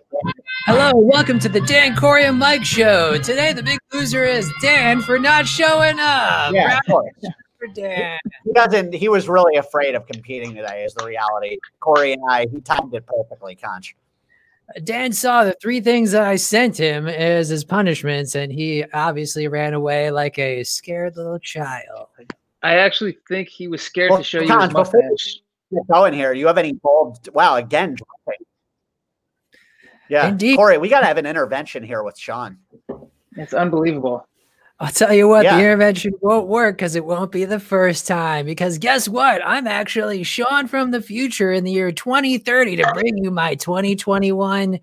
[0.64, 3.18] Hello, welcome to the Dan Corey and Mike show.
[3.18, 6.54] Today, the big loser is Dan for not showing up.
[6.54, 7.08] Yeah, Round
[7.62, 8.18] of for Dan.
[8.44, 8.94] He doesn't.
[8.94, 10.84] He was really afraid of competing today.
[10.84, 11.58] Is the reality.
[11.80, 12.46] Corey and I.
[12.52, 13.94] He timed it perfectly, Conch.
[14.84, 19.48] Dan saw the three things that I sent him as his punishments, and he obviously
[19.48, 22.06] ran away like a scared little child.
[22.62, 25.40] I actually think he was scared Well, to show you his Cons, before- mustache.
[25.72, 26.32] Get going here.
[26.34, 27.28] Do you have any bold?
[27.32, 27.94] Wow, again.
[27.94, 28.44] dropping.
[30.08, 30.56] Yeah, Indeed.
[30.56, 30.78] Corey.
[30.78, 32.58] We got to have an intervention here with Sean.
[33.36, 34.26] It's unbelievable.
[34.82, 35.56] I'll tell you what, Yeah.
[35.56, 38.46] the intervention won't work because it won't be the first time.
[38.46, 39.42] Because guess what?
[39.44, 44.80] I'm actually Sean from the future in the year 2030 to bring you my 2021,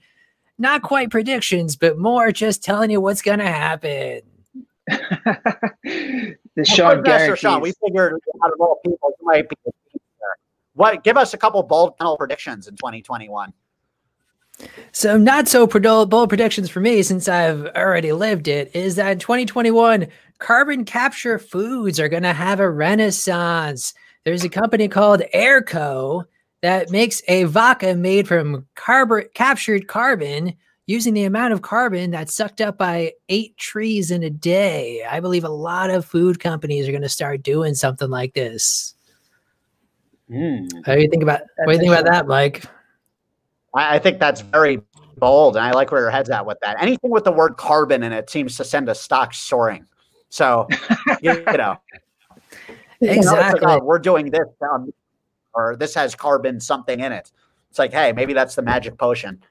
[0.60, 4.22] not quite predictions, but more just telling you what's going to happen.
[4.88, 7.40] the Well, Sean Quizmaster guarantees.
[7.40, 9.56] Sean, we figured out of all people, you might be.
[9.66, 10.04] the future.
[10.74, 11.04] What?
[11.04, 13.52] Give us a couple bold panel predictions in 2021.
[14.92, 19.20] So, not so bold predictions for me since I've already lived it is that in
[19.20, 20.08] 2021,
[20.40, 23.94] carbon capture foods are going to have a renaissance.
[24.24, 26.26] There's a company called Airco
[26.62, 30.56] that makes a vodka made from carbon captured carbon
[30.88, 35.04] using the amount of carbon that's sucked up by eight trees in a day.
[35.08, 38.96] I believe a lot of food companies are going to start doing something like this.
[40.30, 40.66] Hmm.
[40.86, 42.66] How do you think about what do you think about that, Mike?
[43.78, 44.82] I, I think that's very
[45.18, 46.82] bold, and I like where your head's at with that.
[46.82, 49.86] Anything with the word carbon in it seems to send a stock soaring.
[50.30, 50.68] So,
[51.22, 51.78] you, you know,
[53.00, 53.62] You know, like, Exactly.
[53.68, 54.92] oh, we're doing this, um,
[55.54, 57.32] or this has carbon something in it.
[57.70, 59.44] It's like, hey, maybe that's the magic potion.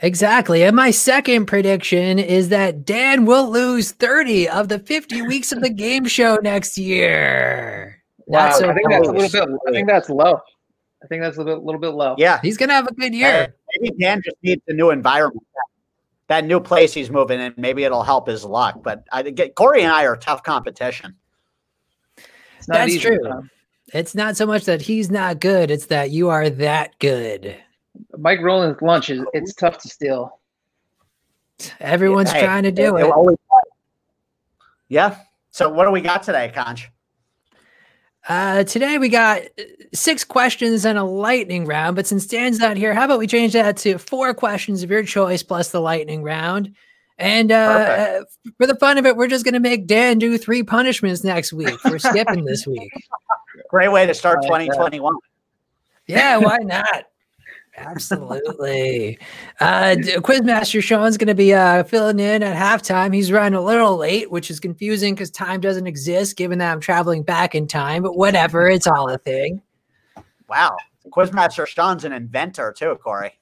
[0.00, 0.62] Exactly.
[0.62, 5.60] And my second prediction is that Dan will lose 30 of the 50 weeks of
[5.60, 8.00] the game show next year.
[8.26, 9.58] Wow, so I think that's a little bit.
[9.66, 10.40] I think that's low.
[11.02, 12.14] I think that's a little bit, little bit low.
[12.18, 13.54] Yeah, He's going to have a good Hey, year.
[13.80, 15.46] maybe Dan just needs a new environment.
[16.26, 18.82] That new place he's moving in, maybe it'll help his luck.
[18.82, 21.14] But I get Corey and I are tough competition.
[22.66, 23.18] That's easy, true.
[23.20, 23.48] Tom.
[23.94, 27.56] It's not so much that he's not good, it's that you are that good.
[28.18, 30.38] Mike Rowland's lunch is it's tough to steal.
[31.80, 33.10] Everyone's Hey, trying to do it it.
[33.10, 33.38] always-
[34.88, 35.16] Yeah.
[35.50, 36.90] So what do we got today, Conch?
[38.28, 39.62] Uh, today we got uh,
[39.94, 43.54] six questions and a lightning round, but since Dan's not here, how about we change
[43.54, 46.74] that to four questions of your choice plus the lightning round?
[47.16, 48.24] And uh, uh,
[48.58, 51.54] for the fun of it, we're just going to make Dan do three punishments next
[51.54, 51.82] week.
[51.86, 52.92] We're skipping this week.
[53.70, 54.74] Great way to start I like that.
[54.74, 55.16] 2021.
[56.06, 57.06] Yeah, why not?
[57.80, 59.18] Absolutely.
[59.60, 63.14] Uh, Quizmaster Sean's going to be uh, filling in at halftime.
[63.14, 66.80] He's running a little late, which is confusing because time doesn't exist, given that I'm
[66.80, 68.02] traveling back in time.
[68.02, 69.62] But whatever, it's all a thing.
[70.48, 70.76] Wow.
[71.10, 73.38] Quizmaster Sean's an inventor too, Corey.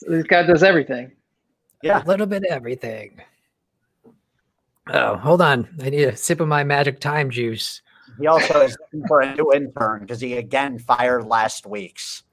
[0.00, 1.12] This guy does everything.
[1.82, 2.02] Yeah.
[2.02, 3.20] A little bit of everything.
[4.92, 5.68] Oh, hold on.
[5.82, 7.80] I need a sip of my magic time juice.
[8.18, 12.24] He also is looking for a new intern because he again fired last week's.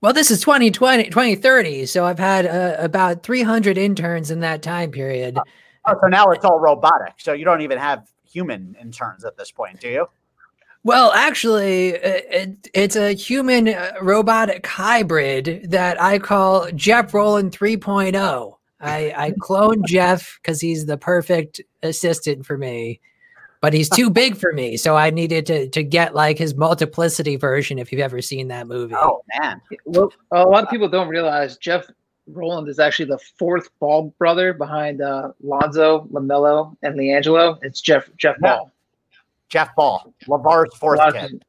[0.00, 1.86] Well, this is 2020, 2030.
[1.86, 5.38] So I've had uh, about 300 interns in that time period.
[5.86, 7.14] Oh, so now it's all robotic.
[7.18, 10.06] So you don't even have human interns at this point, do you?
[10.84, 18.54] Well, actually, it, it's a human uh, robotic hybrid that I call Jeff Roland 3.0.
[18.80, 23.00] I, I cloned Jeff because he's the perfect assistant for me,
[23.60, 24.76] but he's too big for me.
[24.76, 28.66] So I needed to, to get like his multiplicity version if you've ever seen that
[28.66, 28.94] movie.
[28.96, 29.60] Oh, man.
[29.84, 31.86] Well, a lot of people don't realize Jeff
[32.26, 37.58] Roland is actually the fourth Ball brother behind uh, Lonzo, LaMelo, and LiAngelo.
[37.62, 38.56] It's Jeff Jeff Yeah.
[38.56, 38.72] Ball.
[39.48, 41.30] Jeff Ball, LeVar's A fourth lot, of, kid.
[41.30, 41.46] people-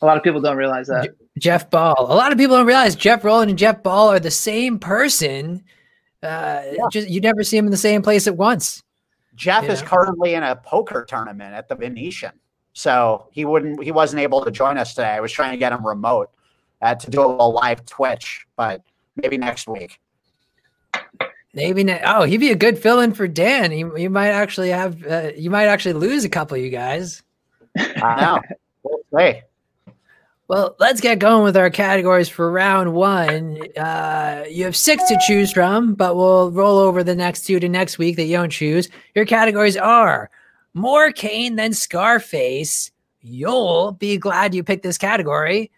[0.00, 1.10] a lot of people don't realize that.
[1.38, 1.94] Jeff Ball.
[1.98, 5.62] A lot of people don't realize Jeff Roland and Jeff Ball are the same person.
[6.22, 8.82] Uh, just you never see them in the same place at once.
[9.36, 12.32] Jeff You is currently in a poker tournament at the Venetian.
[12.72, 15.10] So he wouldn't he wasn't able to join us today.
[15.10, 16.30] I was trying to get him remote
[16.82, 18.82] uh, to do a live Twitch, but
[19.16, 20.00] maybe next week.
[21.54, 22.02] Maybe not.
[22.04, 23.72] Oh, he'd be a good fill-in for Dan.
[23.72, 25.06] You, you might actually have.
[25.06, 27.22] Uh, you might actually lose a couple of you guys.
[27.76, 28.40] I know.
[28.82, 29.42] We'll see.
[30.48, 33.58] Well, let's get going with our categories for round one.
[33.76, 37.68] Uh, you have six to choose from, but we'll roll over the next two to
[37.68, 38.88] next week that you don't choose.
[39.16, 40.30] Your categories are
[40.72, 42.92] more Kane than Scarface.
[43.22, 45.72] You'll be glad you picked this category.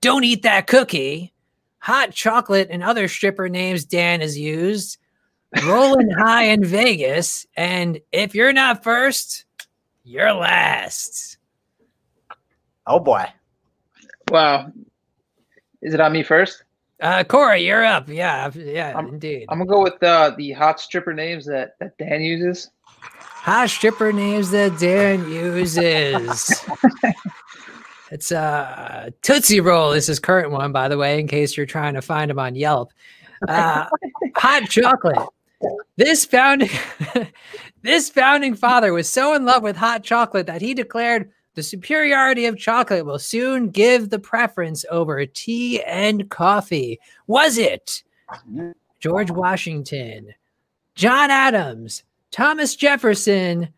[0.00, 1.34] Don't eat that cookie.
[1.80, 4.96] Hot chocolate and other stripper names Dan has used.
[5.66, 7.46] Rolling high in Vegas.
[7.58, 9.44] And if you're not first,
[10.02, 11.36] you're last.
[12.86, 13.26] Oh boy.
[14.30, 14.72] Wow.
[15.82, 16.64] Is it on me first?
[17.00, 18.08] Uh, Corey, you're up.
[18.08, 19.46] Yeah, yeah, I'm- indeed.
[19.48, 22.70] I'm gonna go with uh, the hot stripper names that, that Dan uses.
[23.00, 26.64] Hot stripper names that Dan uses.
[28.10, 31.66] it's uh Tootsie Roll This is his current one, by the way, in case you're
[31.66, 32.92] trying to find him on Yelp.
[33.46, 33.86] Uh,
[34.34, 35.28] hot chocolate.
[35.98, 36.70] This founding
[37.82, 42.46] this founding father was so in love with hot chocolate that he declared the superiority
[42.46, 46.98] of chocolate will soon give the preference over tea and coffee.
[47.26, 48.02] Was it
[49.00, 50.34] George Washington,
[50.94, 53.68] John Adams, Thomas Jefferson,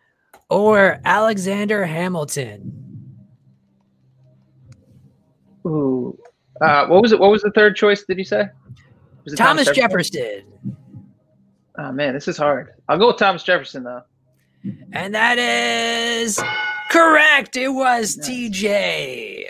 [0.49, 2.87] or Alexander Hamilton?
[5.67, 6.19] Ooh.
[6.61, 7.19] Uh, what was it?
[7.19, 8.05] What was the third choice?
[8.05, 8.49] Did you say?
[9.25, 10.45] Was it Thomas Jefferson.
[11.79, 12.73] Oh man, this is hard.
[12.89, 14.03] I'll go with Thomas Jefferson though.
[14.93, 16.41] And that is
[16.91, 17.57] correct.
[17.57, 18.29] It was Nice.
[18.29, 19.45] TJ.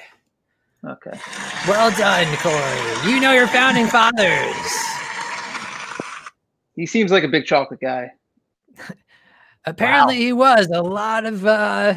[0.85, 1.19] Okay.
[1.67, 3.11] Well done, Corey.
[3.13, 4.55] You know your founding fathers.
[6.77, 8.11] He seems like a big chocolate guy.
[9.65, 11.95] Apparently, he was a lot of uh,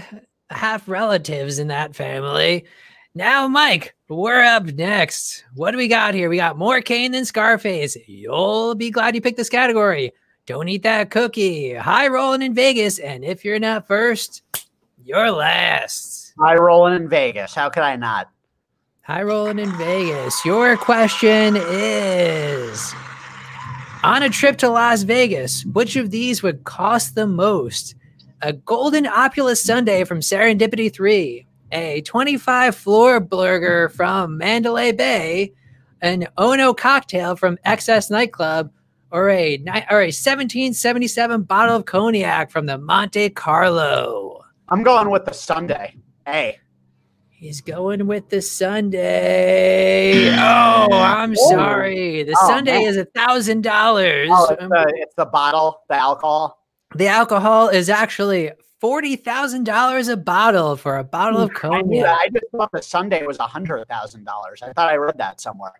[0.49, 2.65] half relatives in that family.
[3.13, 5.43] Now, Mike, we're up next.
[5.54, 6.30] What do we got here?
[6.30, 7.97] We got more Kane than Scarface.
[8.08, 10.13] You'll be glad you picked this category.
[10.45, 11.75] Don't eat that cookie.
[11.75, 12.97] High rolling in Vegas.
[12.97, 14.41] And if you're not first,
[15.09, 16.35] you're last.
[16.39, 17.55] I rolling in Vegas.
[17.55, 18.29] How could I not?
[19.01, 20.45] High rolling in Vegas.
[20.45, 22.93] Your question is
[24.03, 27.95] On a trip to Las Vegas, which of these would cost the most?
[28.43, 35.53] A golden Opulence sundae from Serendipity 3, a 25 Fleur Burger from Mandalay Bay,
[36.01, 38.71] an Ono cocktail from XS Nightclub,
[39.11, 39.55] or a,
[39.89, 44.38] or a 1777 bottle of cognac from the Monte Carlo.
[44.71, 45.95] I'm going with the Sunday.
[46.25, 46.60] Hey.
[47.29, 50.29] He's going with the Sunday.
[50.38, 51.49] Oh, I'm Oh.
[51.49, 52.23] sorry.
[52.23, 52.84] The Oh, Sunday man.
[52.84, 54.29] is a thousand dollars.
[54.32, 56.60] Oh, it's the, it's the bottle, the alcohol.
[56.95, 58.51] The alcohol is actually
[58.82, 62.17] forty thousand dollars a bottle for a bottle of I knew that.
[62.17, 62.17] cognac.
[62.19, 64.62] I just thought the Sunday was a hundred thousand dollars.
[64.62, 65.73] I thought I read that somewhere.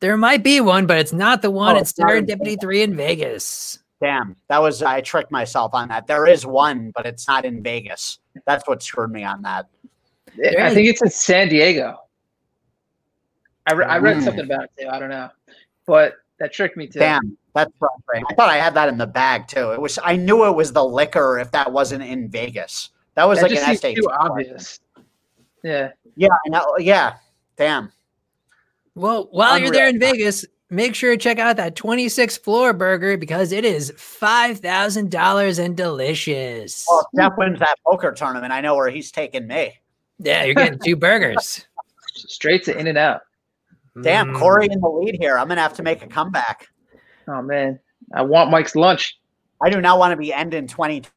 [0.00, 1.76] There might be one, but it's not the one.
[1.76, 3.80] Oh, it's it's not Serendipity Three in Vegas.
[4.04, 6.06] Damn, that was I tricked myself on that.
[6.06, 8.18] There is one, but it's not in Vegas.
[8.46, 9.64] That's what screwed me on that.
[10.60, 11.96] I think it's in San Diego.
[13.66, 14.24] I, re- I read Mm.
[14.24, 14.88] something about it too.
[14.90, 15.30] I don't know,
[15.86, 16.98] but that tricked me too.
[16.98, 18.26] Damn, that's frustrating.
[18.30, 19.70] I thought I had that in the bag too.
[19.70, 22.90] It was I knew it was the liquor if that wasn't in Vegas.
[23.14, 23.94] That was that like just an seems SAT.
[23.94, 24.30] too question.
[24.30, 24.80] obvious.
[25.62, 25.92] Yeah.
[26.16, 26.76] Yeah, I know.
[26.78, 27.14] Yeah.
[27.56, 27.90] Damn.
[28.94, 30.44] Well, while you're there in Vegas,
[30.74, 35.58] make sure to check out that 26 Fleur Burger because it is five thousand dollars
[35.58, 36.84] and delicious.
[36.88, 39.74] Well, if Jeff wins that poker tournament, I know where he's taking me.
[40.18, 41.66] Yeah, you're getting two burgers.
[42.14, 43.22] Straight to In and Out.
[44.02, 44.38] Damn, Mm.
[44.38, 45.38] Corey in the lead here.
[45.38, 46.68] I'm gonna have to make a comeback.
[47.28, 47.78] Oh man,
[48.14, 49.18] I want Mike's lunch.
[49.62, 51.12] I do not want to be ending 2020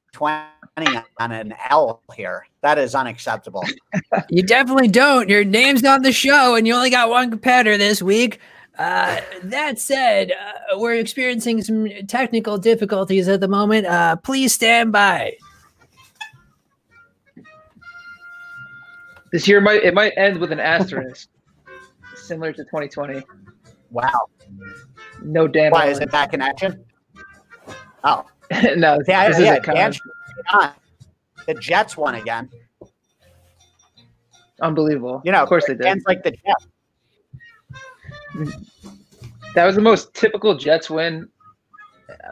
[1.20, 2.46] on an L here.
[2.62, 3.64] That is unacceptable.
[4.30, 5.30] You definitely don't.
[5.30, 8.40] Your name's on the show, and you only got one competitor this week.
[8.78, 13.88] Uh, that said, uh, we're experiencing some technical difficulties at the moment.
[13.88, 15.36] Uh, please stand by.
[19.32, 21.28] This year might it might end with an asterisk,
[22.16, 23.24] similar to 2020.
[23.92, 24.12] Wow.
[25.22, 25.72] No damn.
[25.72, 26.86] Why is it back in action?
[28.04, 28.26] Oh,
[28.76, 29.54] no, yeah, this yeah.
[29.54, 29.76] is a con.
[29.76, 30.72] Dan should be on.
[31.48, 32.50] The Jets won again.
[34.62, 35.22] unbelievable.
[35.26, 35.84] You know, of course they did.
[35.84, 36.68] Dan's like the Jets.
[39.56, 41.28] That was the most typical Jets win,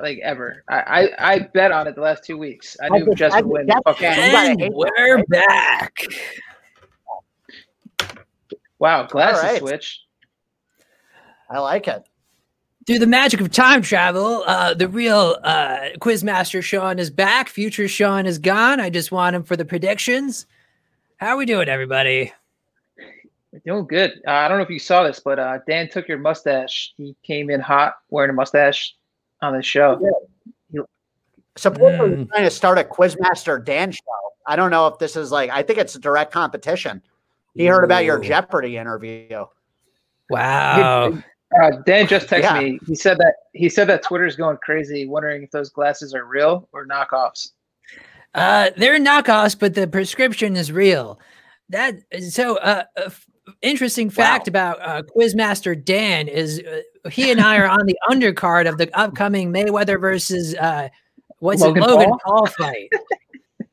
[0.01, 0.63] like ever.
[0.69, 0.79] I
[1.19, 2.77] I, I bet on it the last two weeks.
[2.81, 3.67] I I knew just- Jets I would win.
[3.67, 4.25] just- Fuck Jets- yeah.
[4.27, 5.29] You gotta And we're right?
[5.29, 5.97] back.
[8.79, 9.59] Wow, glasses All right.
[9.59, 10.01] switch.
[11.49, 12.03] I like it.
[12.85, 17.49] Through the magic of time travel, uh, the real uh, Quizmaster Sean is back.
[17.49, 18.79] Future Sean is gone.
[18.79, 20.45] I just want him for the predictions.
[21.17, 22.31] How are we doing, everybody?
[23.55, 24.21] We're doing good.
[24.27, 26.93] Uh, I don't know if you saw this, but uh, Dan took your mustache.
[26.97, 28.95] He came in hot wearing a mustache
[29.41, 29.99] on the show.
[31.57, 32.29] Supposedly Mm.
[32.29, 34.01] trying to start a Quizmaster Dan show.
[34.45, 35.49] I don't know if this is like.
[35.51, 37.01] I think it's a direct competition.
[37.53, 39.45] He heard about your Jeopardy interview.
[40.29, 41.17] Wow.
[41.61, 42.59] Uh, Dan just texted Yeah.
[42.59, 42.79] me.
[42.85, 46.67] He said that he said that Twitter's going crazy, wondering if those glasses are real
[46.73, 47.51] or knockoffs.
[48.33, 51.17] Uh, they're knockoffs, but the prescription is real.
[51.69, 51.95] That
[52.29, 53.25] so uh, a f-
[53.61, 56.61] interesting fact about uh, Quizmaster Dan is
[57.05, 60.89] uh, he and I are on the undercard of the upcoming Mayweather versus uh,
[61.39, 62.19] what's Logan it Logan Paul?
[62.25, 62.89] Paul fight.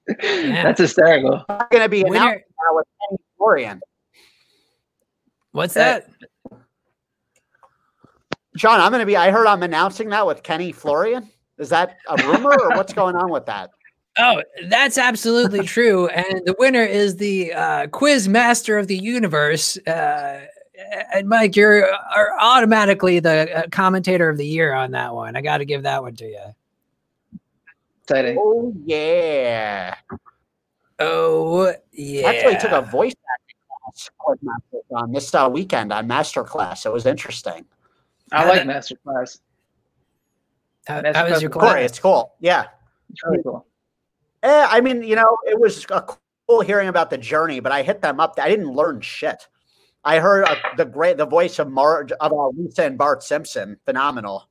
[0.21, 1.45] That's hysterical.
[1.49, 3.81] I'm going to be Winner, announcing that with Kenny Florian.
[5.53, 6.59] what's That- that?
[8.57, 9.17] Sean, I'm going to be.
[9.17, 11.31] I heard I'm announcing that with Kenny Florian.
[11.59, 13.71] Is that a rumor or what's going on with that?
[14.19, 16.07] Oh, that's absolutely true.
[16.09, 19.77] And the winner is the uh, quiz master of the universe.
[19.87, 20.47] Uh,
[21.15, 25.37] and Mike, you're are automatically the uh, commentator of the year on that one.
[25.37, 26.41] I got to give that one to you.
[28.03, 28.37] Exciting.
[28.39, 29.95] Oh yeah.
[30.99, 32.27] Oh yeah.
[32.29, 33.57] I Actually, took a voice acting
[34.21, 36.85] class on this uh, weekend on Masterclass.
[36.85, 37.65] It was interesting.
[38.33, 39.41] I How like the- Masterclass.
[40.87, 41.61] How, That's how was your perfect.
[41.61, 41.91] Corey, class?
[41.91, 42.35] it's cool.
[42.41, 42.67] Yeah.
[43.11, 43.65] It's really cool.
[44.43, 46.03] Eh, I mean, you know, it was a
[46.49, 48.35] cool hearing about the journey, but I hit them up.
[48.41, 49.47] I didn't learn shit.
[50.05, 53.77] I heard uh, the great the voice of Mar of uh, Lisa and Bart Simpson,
[53.85, 54.49] phenomenal.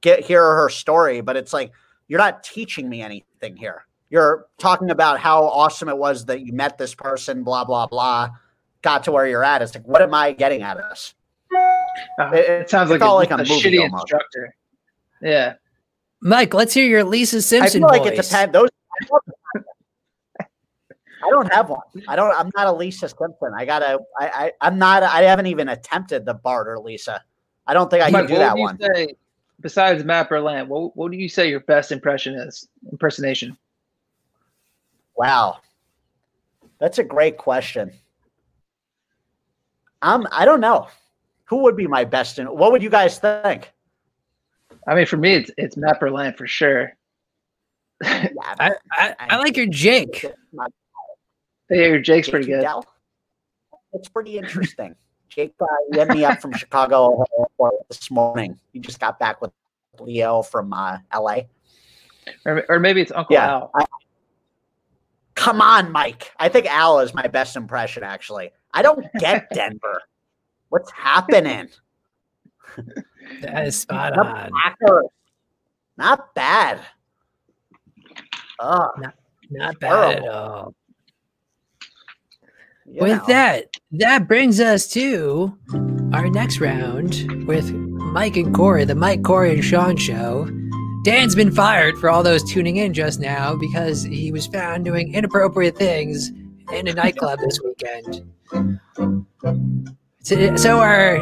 [0.00, 1.72] Get hear her story, but it's like
[2.06, 3.84] you're not teaching me anything here.
[4.08, 8.30] You're talking about how awesome it was that you met this person, blah blah blah,
[8.80, 9.60] got to where you're at.
[9.60, 11.14] It's like, what am I getting out of this?
[12.18, 14.04] Uh, It- it, sounds like, felt a, like a a movie shitty almost.
[14.04, 14.54] instructor.
[15.20, 15.54] Yeah.
[16.22, 18.18] Mike, let's hear your Lisa I Simpson feel like voice.
[18.18, 18.52] it depends.
[18.54, 18.68] Those.
[21.20, 21.80] I don't- have one.
[22.06, 22.34] I don't.
[22.34, 23.52] I'm not a Lisa Simpson.
[23.56, 23.98] I gotta.
[24.18, 24.28] I.
[24.28, 25.02] I I'm not.
[25.02, 27.22] I haven't even attempted the Bart or Lisa.
[27.66, 28.78] I don't think I Mike, can do that one.
[28.94, 29.16] Say,
[29.60, 32.68] besides Matt Berland, what, what do you say your best impression is?
[32.90, 33.56] Impersonation.
[35.16, 35.58] Wow,
[36.78, 37.92] that's a great question.
[40.02, 40.86] Um, I don't know.
[41.46, 42.38] Who would be my best?
[42.38, 43.72] In, what would you guys think?
[44.86, 46.92] I mean, for me, it's it's Matt Berland for sure.
[48.02, 48.28] Yeah,
[48.60, 50.24] I, I, I like your Jake.
[50.52, 50.70] not
[51.68, 52.58] Hey, Jake's Jake pretty good.
[52.58, 52.84] Udell.
[53.92, 54.94] It's pretty interesting.
[55.28, 57.24] Jake uh, hit me up from Chicago
[57.88, 58.58] this morning.
[58.72, 59.50] He just got back with
[60.00, 61.40] Leo from uh, LA.
[62.46, 63.48] Or, or maybe it's Uncle Yeah.
[63.50, 63.70] Al.
[63.74, 63.84] I-
[65.34, 66.32] come on, Mike.
[66.38, 68.50] I think Al is my best impression, actually.
[68.72, 70.02] I don't get Denver.
[70.70, 71.68] What's happening?
[73.42, 74.50] That is spot The on.
[74.62, 75.04] Packers.
[75.96, 76.80] Not bad.
[78.60, 78.90] Oh,
[79.50, 80.74] Not bad at all.
[82.86, 83.24] you With know.
[83.28, 85.56] that, that brings us to
[86.12, 90.48] our next round with Mike and Corey, the Mike, Corey, and Sean show.
[91.04, 95.14] Dan's been fired for all those tuning in just now because he was found doing
[95.14, 96.28] inappropriate things
[96.72, 98.24] in a nightclub this weekend.
[100.22, 101.18] So, so our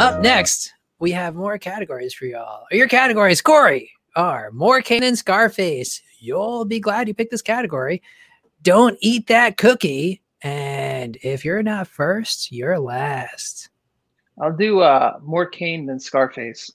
[0.00, 2.64] up next, we have more categories for y'all.
[2.70, 6.02] Are your categories, Corey, are more cane and Scarface.
[6.18, 8.02] You'll be glad you picked this category.
[8.62, 10.22] Don't eat that cookie.
[10.42, 13.68] And if you're not first, you're last.
[14.40, 16.72] I'll do uh, more Kane than Scarface.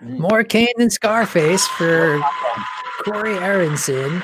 [0.00, 2.20] More cane than Scarface for
[3.04, 4.22] Corey Aronson.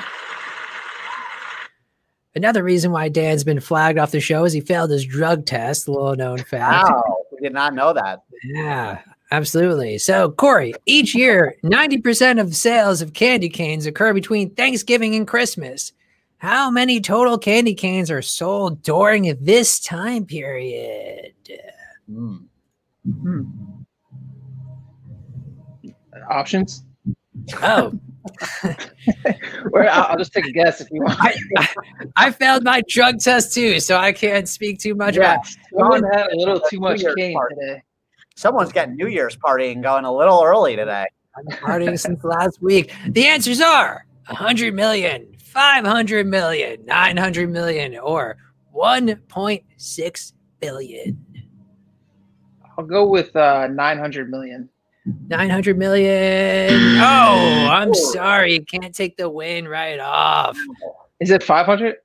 [2.33, 5.87] Another reason why Dan's been flagged off the show is he failed his drug test.
[5.87, 6.89] Little known fact.
[6.89, 7.17] Wow.
[7.31, 8.23] We did not know that.
[8.43, 9.01] Yeah.
[9.31, 9.97] Absolutely.
[9.97, 15.91] So, Corey, each year, 90% of sales of candy canes occur between Thanksgiving and Christmas.
[16.37, 21.33] How many total candy canes are sold during this time period?
[22.09, 22.45] Mm.
[26.29, 26.83] Options?
[27.61, 27.93] Oh,
[29.73, 31.17] Or I'll, I'll just take a guess if you want.
[31.19, 31.67] I, I,
[32.17, 35.35] I failed my drug test too, so I can't speak too much Yeah.
[35.35, 35.47] about
[35.77, 37.81] Someone had a little too much Weird cane today.
[38.37, 41.07] Someone's getting New Year's partying going a little early today.
[41.35, 42.93] I've been partying since last week.
[43.07, 48.37] The answers are 100 million, 500 million, 900 million, or
[48.75, 51.25] 1.6 billion.
[52.77, 54.69] I'll go with uh, 900 million.
[55.29, 56.97] 900 million.
[56.99, 58.53] Oh, I'm sorry.
[58.53, 60.57] You can't take the win right off.
[61.19, 61.95] Is it 500?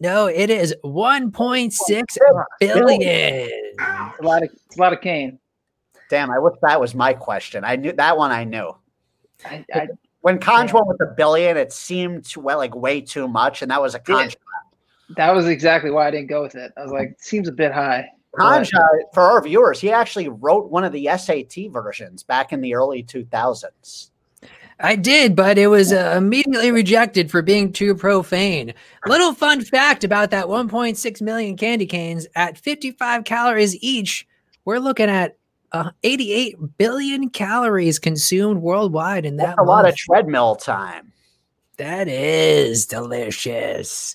[0.00, 2.18] No, it is 1.6
[2.58, 3.00] billion.
[3.00, 5.38] It's a lot of it's a lot of cane.
[6.12, 7.64] Damn, I wish that was my question.
[7.64, 8.30] I knew that one.
[8.32, 8.76] I knew
[9.46, 9.88] I, I,
[10.20, 13.70] when Conj went with a billion, it seemed to, well like way too much, and
[13.70, 14.26] that was a Yeah.
[14.26, 14.36] Conj.
[15.16, 16.70] that was exactly why I didn't go with it.
[16.76, 18.10] I was like, seems a bit high.
[18.38, 22.60] Conj, uh, for our viewers, he actually wrote one of the SAT versions back in
[22.60, 24.10] the early 2000s.
[24.80, 28.74] I did, but it was uh, immediately rejected for being too profane.
[29.06, 34.26] Little fun fact about that 1.6 million candy canes at 55 calories each,
[34.66, 35.38] we're looking at
[35.72, 41.12] uh, 88 billion calories consumed worldwide in that That's a lot of treadmill time.
[41.78, 44.14] That is delicious.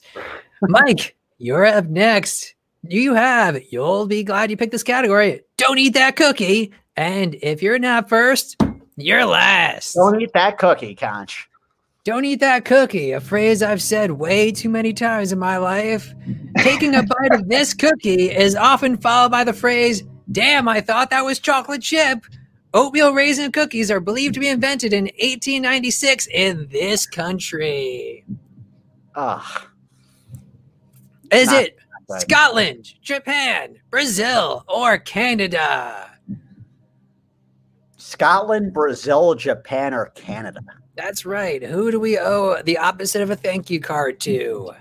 [0.61, 2.53] Mike, you're up next.
[2.83, 5.41] You have, you'll be glad you picked this category.
[5.57, 6.71] Don't eat that cookie.
[6.95, 8.55] And if you're not first,
[8.95, 9.95] you're last.
[9.95, 11.49] Don't eat that cookie, Conch.
[12.03, 16.15] Don't eat that cookie, a phrase I've said way too many times in my life.
[16.59, 21.09] Taking a bite of this cookie is often followed by the phrase, Damn, I thought
[21.09, 22.25] that was chocolate chip.
[22.73, 28.25] Oatmeal raisin cookies are believed to be invented in 1896 in this country.
[29.15, 29.61] Ugh.
[31.31, 31.77] Is Not it.
[32.19, 36.09] Scotland, Japan, Brazil, or Canada?
[37.97, 40.61] Scotland, Brazil, Japan, or Canada?
[40.95, 41.61] That's right.
[41.61, 44.71] Who do we owe the opposite of a thank you card to?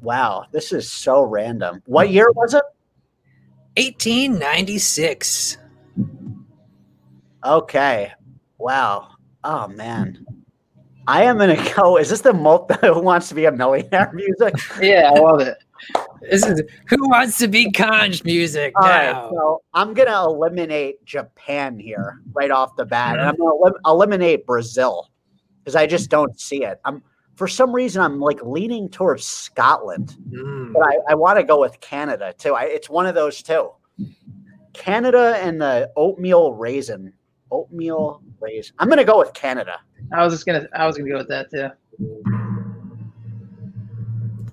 [0.00, 1.82] Wow, this is so random.
[1.86, 2.62] What year was it?
[3.76, 5.58] 1896.
[7.44, 8.12] Okay.
[8.58, 9.08] Wow.
[9.44, 10.24] Oh man.
[11.06, 11.98] I am gonna go.
[11.98, 14.54] Is this the mo- Who Wants to Be a Millionaire music?
[14.80, 15.56] Yeah, I love it.
[16.30, 19.30] This is who wants to be conch music All right, now.
[19.30, 23.30] so I'm gonna eliminate Japan here right off the bat, and uh-huh.
[23.30, 25.10] I'm gonna elim- eliminate Brazil
[25.60, 26.80] because I just don't see it.
[26.84, 27.02] I'm
[27.36, 30.72] for some reason I'm like leaning towards Scotland, Mm.
[30.72, 32.54] but I, I want to go with Canada too.
[32.54, 33.70] I, it's one of those two.
[34.72, 37.12] Canada and the oatmeal raisin.
[37.50, 38.74] Oatmeal raisin.
[38.78, 39.78] I'm gonna go with Canada.
[40.12, 41.70] I was just gonna I was gonna go with that too.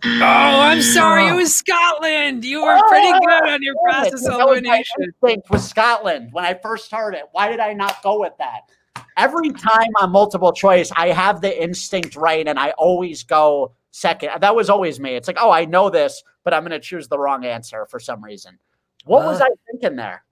[0.05, 1.27] Oh, I'm sorry.
[1.27, 2.43] It was Scotland.
[2.43, 4.95] You were pretty good on your process that was my elimination.
[5.01, 7.23] instinct with Scotland when I first heard it.
[7.31, 8.61] Why did I not go with that?
[9.17, 14.31] Every time on multiple choice, I have the instinct right, and I always go second.
[14.41, 15.15] That was always me.
[15.15, 17.99] It's like, oh, I know this, but I'm going to choose the wrong answer for
[17.99, 18.57] some reason.
[19.05, 20.23] What was Uh, I thinking there?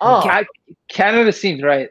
[0.00, 0.44] Oh, I,
[0.88, 1.90] Canada seems right.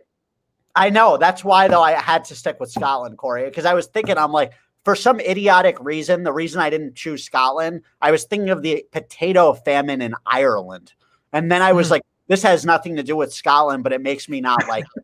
[0.76, 1.18] I know.
[1.18, 4.32] That's why though I had to stick with Scotland, Corey, because I was thinking I'm
[4.32, 4.54] like,
[4.86, 8.86] for some idiotic reason, the reason I didn't choose Scotland, I was thinking of the
[8.92, 10.94] potato famine in Ireland,
[11.34, 11.94] and then I was Hmm.
[11.94, 14.86] like, this has nothing to do with Scotland, but it makes me not like.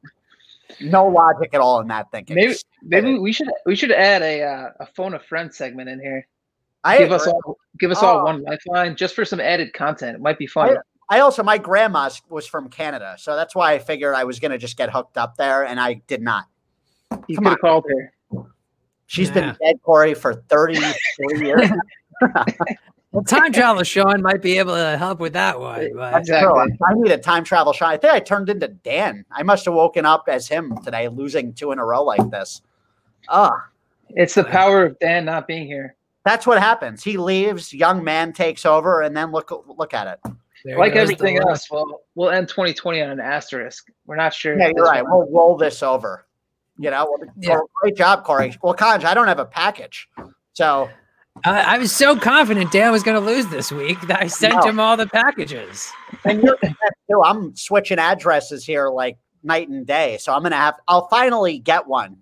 [0.82, 2.36] No logic at all in that thinking.
[2.36, 6.00] Maybe maybe we should we should add a uh, a phone a friend segment in
[6.00, 6.28] here.
[6.84, 8.24] I give us all give us all Oh.
[8.26, 10.16] one lifeline just for some added content.
[10.16, 10.78] It might be fun.
[11.10, 14.58] I also my grandma was from Canada, so that's why I figured I was gonna
[14.58, 16.46] just get hooked up there, and I did not.
[17.28, 18.12] you come could have called her.
[19.08, 19.34] She's Yeah.
[19.34, 21.70] been dead, Corey, for 33 years.
[23.16, 25.90] Well, time travel Sean might be able to help with that one.
[25.96, 26.50] But That's Exactly.
[26.68, 26.78] true.
[26.86, 27.90] I need a time travel shot.
[27.94, 29.24] I think I turned into Dan.
[29.32, 32.62] I must have woken up as him today, losing two in a row like this.
[33.30, 33.68] Ah,
[34.10, 35.96] It's the power of Dan not being here.
[36.26, 37.04] that's what happens.
[37.04, 40.32] He leaves, young man takes over, and then look look at it.
[40.66, 41.52] there like everything the luck.
[41.52, 43.88] else, well, we'll end 2020 on an asterisk.
[44.08, 44.58] We're not sure.
[44.58, 45.04] Yeah, you're right.
[45.04, 46.26] one- We'll roll this over.
[46.78, 47.60] You know, Well, Yeah.
[47.82, 48.58] great job, Corey.
[48.62, 50.10] Well, Conj, I don't have a package,
[50.54, 50.90] so
[51.44, 54.54] I, I was so confident Dan was going to lose this week that I sent
[54.56, 54.62] No.
[54.62, 55.92] him all the packages.
[56.24, 57.22] and you're too.
[57.24, 60.18] I'm switching addresses here like night and day.
[60.18, 60.76] So I'm gonna have.
[60.88, 62.18] I'll finally get one.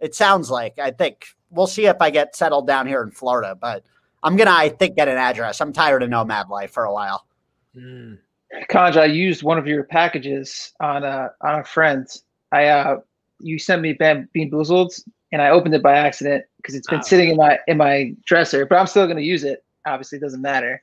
[0.00, 0.78] It sounds like.
[0.78, 3.84] I think we'll see if I get settled down here in Florida, but
[4.22, 4.52] I'm gonna.
[4.52, 5.60] I think get an address.
[5.60, 7.26] I'm tired of nomad life for a while.
[7.76, 8.18] Mm.
[8.70, 12.06] Conj, I used one of your packages on a on a friend.
[12.52, 12.96] I uh,
[13.40, 14.98] you sent me Bam Bean Boozled,
[15.32, 17.02] and I opened it by accident because it's been Oh.
[17.02, 18.66] sitting in my in my dresser.
[18.66, 19.64] But I'm still gonna use it.
[19.86, 20.82] Obviously, it doesn't matter.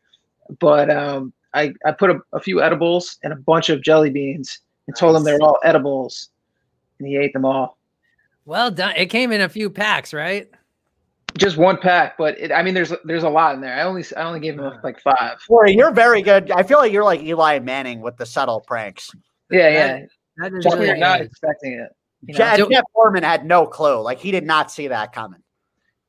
[0.59, 4.59] But um, I I put a, a few edibles and a bunch of jelly beans
[4.87, 6.29] and told him they're all edibles,
[6.99, 7.77] and he ate them all.
[8.45, 8.95] Well done.
[8.97, 10.49] It came in a few packs, right?
[11.37, 13.75] Just one pack, but it, I mean, there's there's a lot in there.
[13.75, 15.37] I only I only gave him like five.
[15.47, 16.49] Corey, you're very good.
[16.51, 19.11] I feel like you're like Eli Manning with the subtle pranks.
[19.51, 20.05] Yeah, That- yeah.
[20.37, 21.89] That is Just when really you're not expecting it.
[22.25, 22.37] You know?
[22.37, 24.01] Jeff, So- Jeff Foreman had no clue.
[24.01, 25.41] Like he did not see that coming.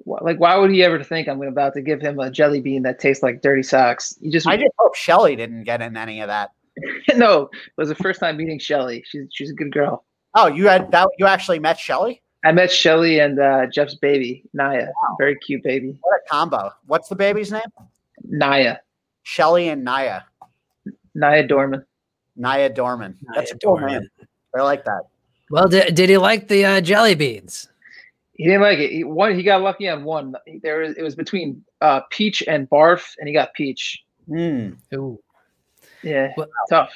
[0.06, 2.98] Like, why would he ever think I'm about to give him a jelly bean that
[2.98, 4.16] tastes like dirty socks?
[4.20, 6.50] You just I just hope Shelly didn't get in any of that.
[7.16, 7.42] no.
[7.42, 9.04] It was the first time meeting Shelly.
[9.06, 10.04] She's she's a good girl.
[10.34, 11.08] Oh, you had that?
[11.18, 12.22] You actually met Shelly?
[12.44, 14.86] I met Shelly and uh, Jeff's baby, Naya.
[15.18, 16.70] Very cute baby, What a combo!
[16.86, 17.60] What's the baby's name?
[18.24, 18.78] Naya.
[19.24, 20.22] Shelly and Naya.
[21.14, 21.84] Naya Dorman.
[22.36, 23.18] Naya Dorman.
[23.34, 24.08] That's a cool Dorman.
[24.18, 24.26] name.
[24.56, 25.02] I like that.
[25.50, 27.68] Well, did, did he like the uh, jelly beans?
[28.34, 28.90] He didn't like it.
[28.90, 30.34] He, one, he got lucky on one.
[30.62, 34.02] There, was, it was between uh, peach and barf, and he got peach.
[34.28, 34.76] Mm.
[34.94, 35.20] Ooh.
[36.02, 36.92] Yeah, Well- tough.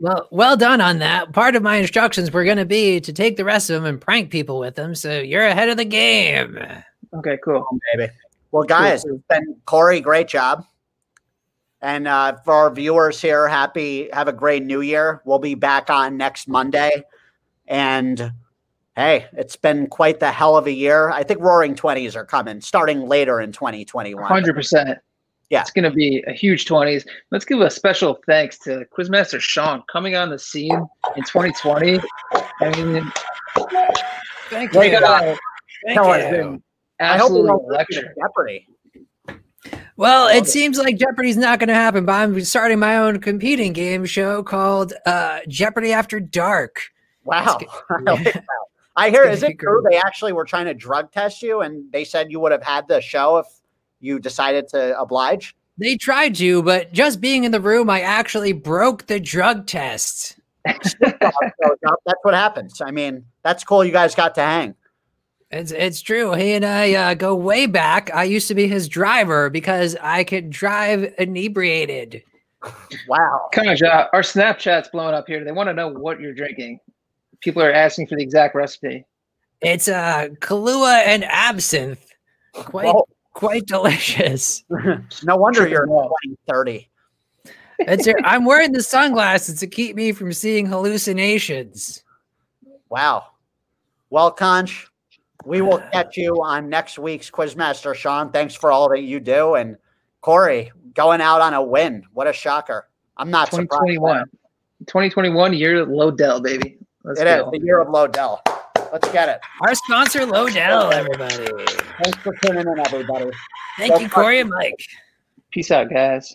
[0.00, 1.32] Well, well done on that.
[1.32, 4.00] Part of my instructions were going to be to take the rest of them and
[4.00, 4.94] prank people with them.
[4.96, 6.58] So you're ahead of the game.
[7.14, 7.64] Okay, cool.
[7.96, 8.12] baby.
[8.50, 9.14] Well, guys, cool.
[9.14, 10.66] it's been Corey, great job.
[11.80, 15.22] And uh, for our viewers here, happy have a great new year.
[15.24, 17.04] We'll be back on next Monday.
[17.66, 18.32] And
[18.96, 21.10] hey, it's been quite the hell of a year.
[21.10, 24.24] I think Roaring Twenties are coming starting later in 2021.
[24.24, 24.98] Hundred percent.
[25.50, 25.60] Yeah.
[25.60, 27.04] It's gonna be a huge twenties.
[27.30, 30.86] Let's give a special thanks to Quizmaster Sean coming on the scene
[31.16, 32.00] in 2020.
[32.60, 33.12] I mean,
[34.50, 35.00] Thank Great you.
[35.00, 36.02] Thank you.
[36.02, 36.62] us, been
[37.00, 38.04] I hope we absolutely don't listen.
[38.20, 38.68] Jeopardy.
[39.96, 40.46] Well, it it.
[40.48, 44.42] seems like Jeopardy's not going to happen, but I'm starting my own competing game show
[44.42, 46.90] called uh, Jeopardy After Dark.
[47.24, 47.58] Wow.
[47.90, 48.44] I, like.
[48.96, 51.90] I hear, gonna is it true they actually were trying to drug test you and
[51.92, 53.46] they said you would have had the show if
[54.00, 55.56] you decided to oblige?
[55.78, 60.38] They tried to, but just being in the room, I actually broke the drug test.
[60.64, 60.94] That's
[62.22, 62.80] what happens.
[62.80, 63.84] I mean, that's cool.
[63.84, 64.74] You guys got to hang.
[65.50, 66.32] It's it's true.
[66.32, 68.10] He and I uh, go way back.
[68.14, 72.22] I used to be his driver because I could drive inebriated.
[73.06, 73.50] Wow.
[73.52, 75.44] Conj, uh, our Snapchat's blowing up here.
[75.44, 76.80] They want to know what you're drinking.
[77.44, 79.04] People are asking for the exact recipe.
[79.60, 82.10] It's uh, Kahlua and absinthe.
[82.54, 84.64] Quite Well, quite delicious.
[85.24, 86.10] no wonder you're malt.
[86.24, 86.90] 20, 30.
[87.80, 92.02] It's I'm wearing the sunglasses to keep me from seeing hallucinations.
[92.88, 93.26] Wow.
[94.08, 94.86] Well, Conch,
[95.44, 97.94] we will catch you on next week's Quizmaster.
[97.94, 99.56] Sean, thanks for all that you do.
[99.56, 99.76] And
[100.22, 102.04] Corey, going out on a win.
[102.14, 102.88] What a shocker.
[103.18, 103.70] I'm not surprised.
[103.70, 104.24] 2021.
[104.86, 106.78] 2021 year of Lodell, baby.
[107.04, 107.50] Let's It is go.
[107.50, 108.40] the year of Lodell.
[108.92, 109.40] Let's get it.
[109.60, 111.46] Our sponsor, Lodell, everybody.
[112.02, 113.30] Thanks for tuning in, everybody.
[113.76, 114.80] Thank you, Corey and Mike.
[115.50, 116.34] Peace out, guys.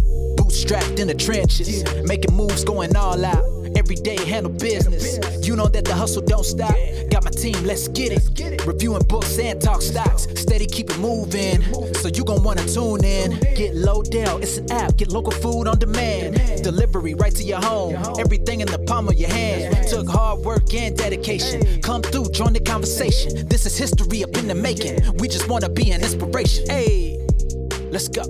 [0.00, 3.44] Bootstrapped in the trenches, making moves, going all out.
[3.82, 5.18] Every day handle business.
[5.44, 6.72] You know that the hustle don't stop.
[7.10, 8.64] Got my team, let's get it.
[8.64, 10.28] Reviewing books and talk stocks.
[10.36, 11.60] Steady keep it moving.
[11.94, 13.32] So you gon' wanna tune in.
[13.56, 14.96] Get Lodell, it's an app.
[14.98, 16.62] Get local food on demand.
[16.62, 17.96] Delivery right to your home.
[18.20, 19.88] Everything in the palm of your hand.
[19.88, 21.82] Took hard work and dedication.
[21.82, 23.48] Come through, join the conversation.
[23.48, 25.16] This is history up in the making.
[25.16, 26.70] We just wanna be an inspiration.
[26.70, 27.18] Hey,
[27.90, 28.22] let's go.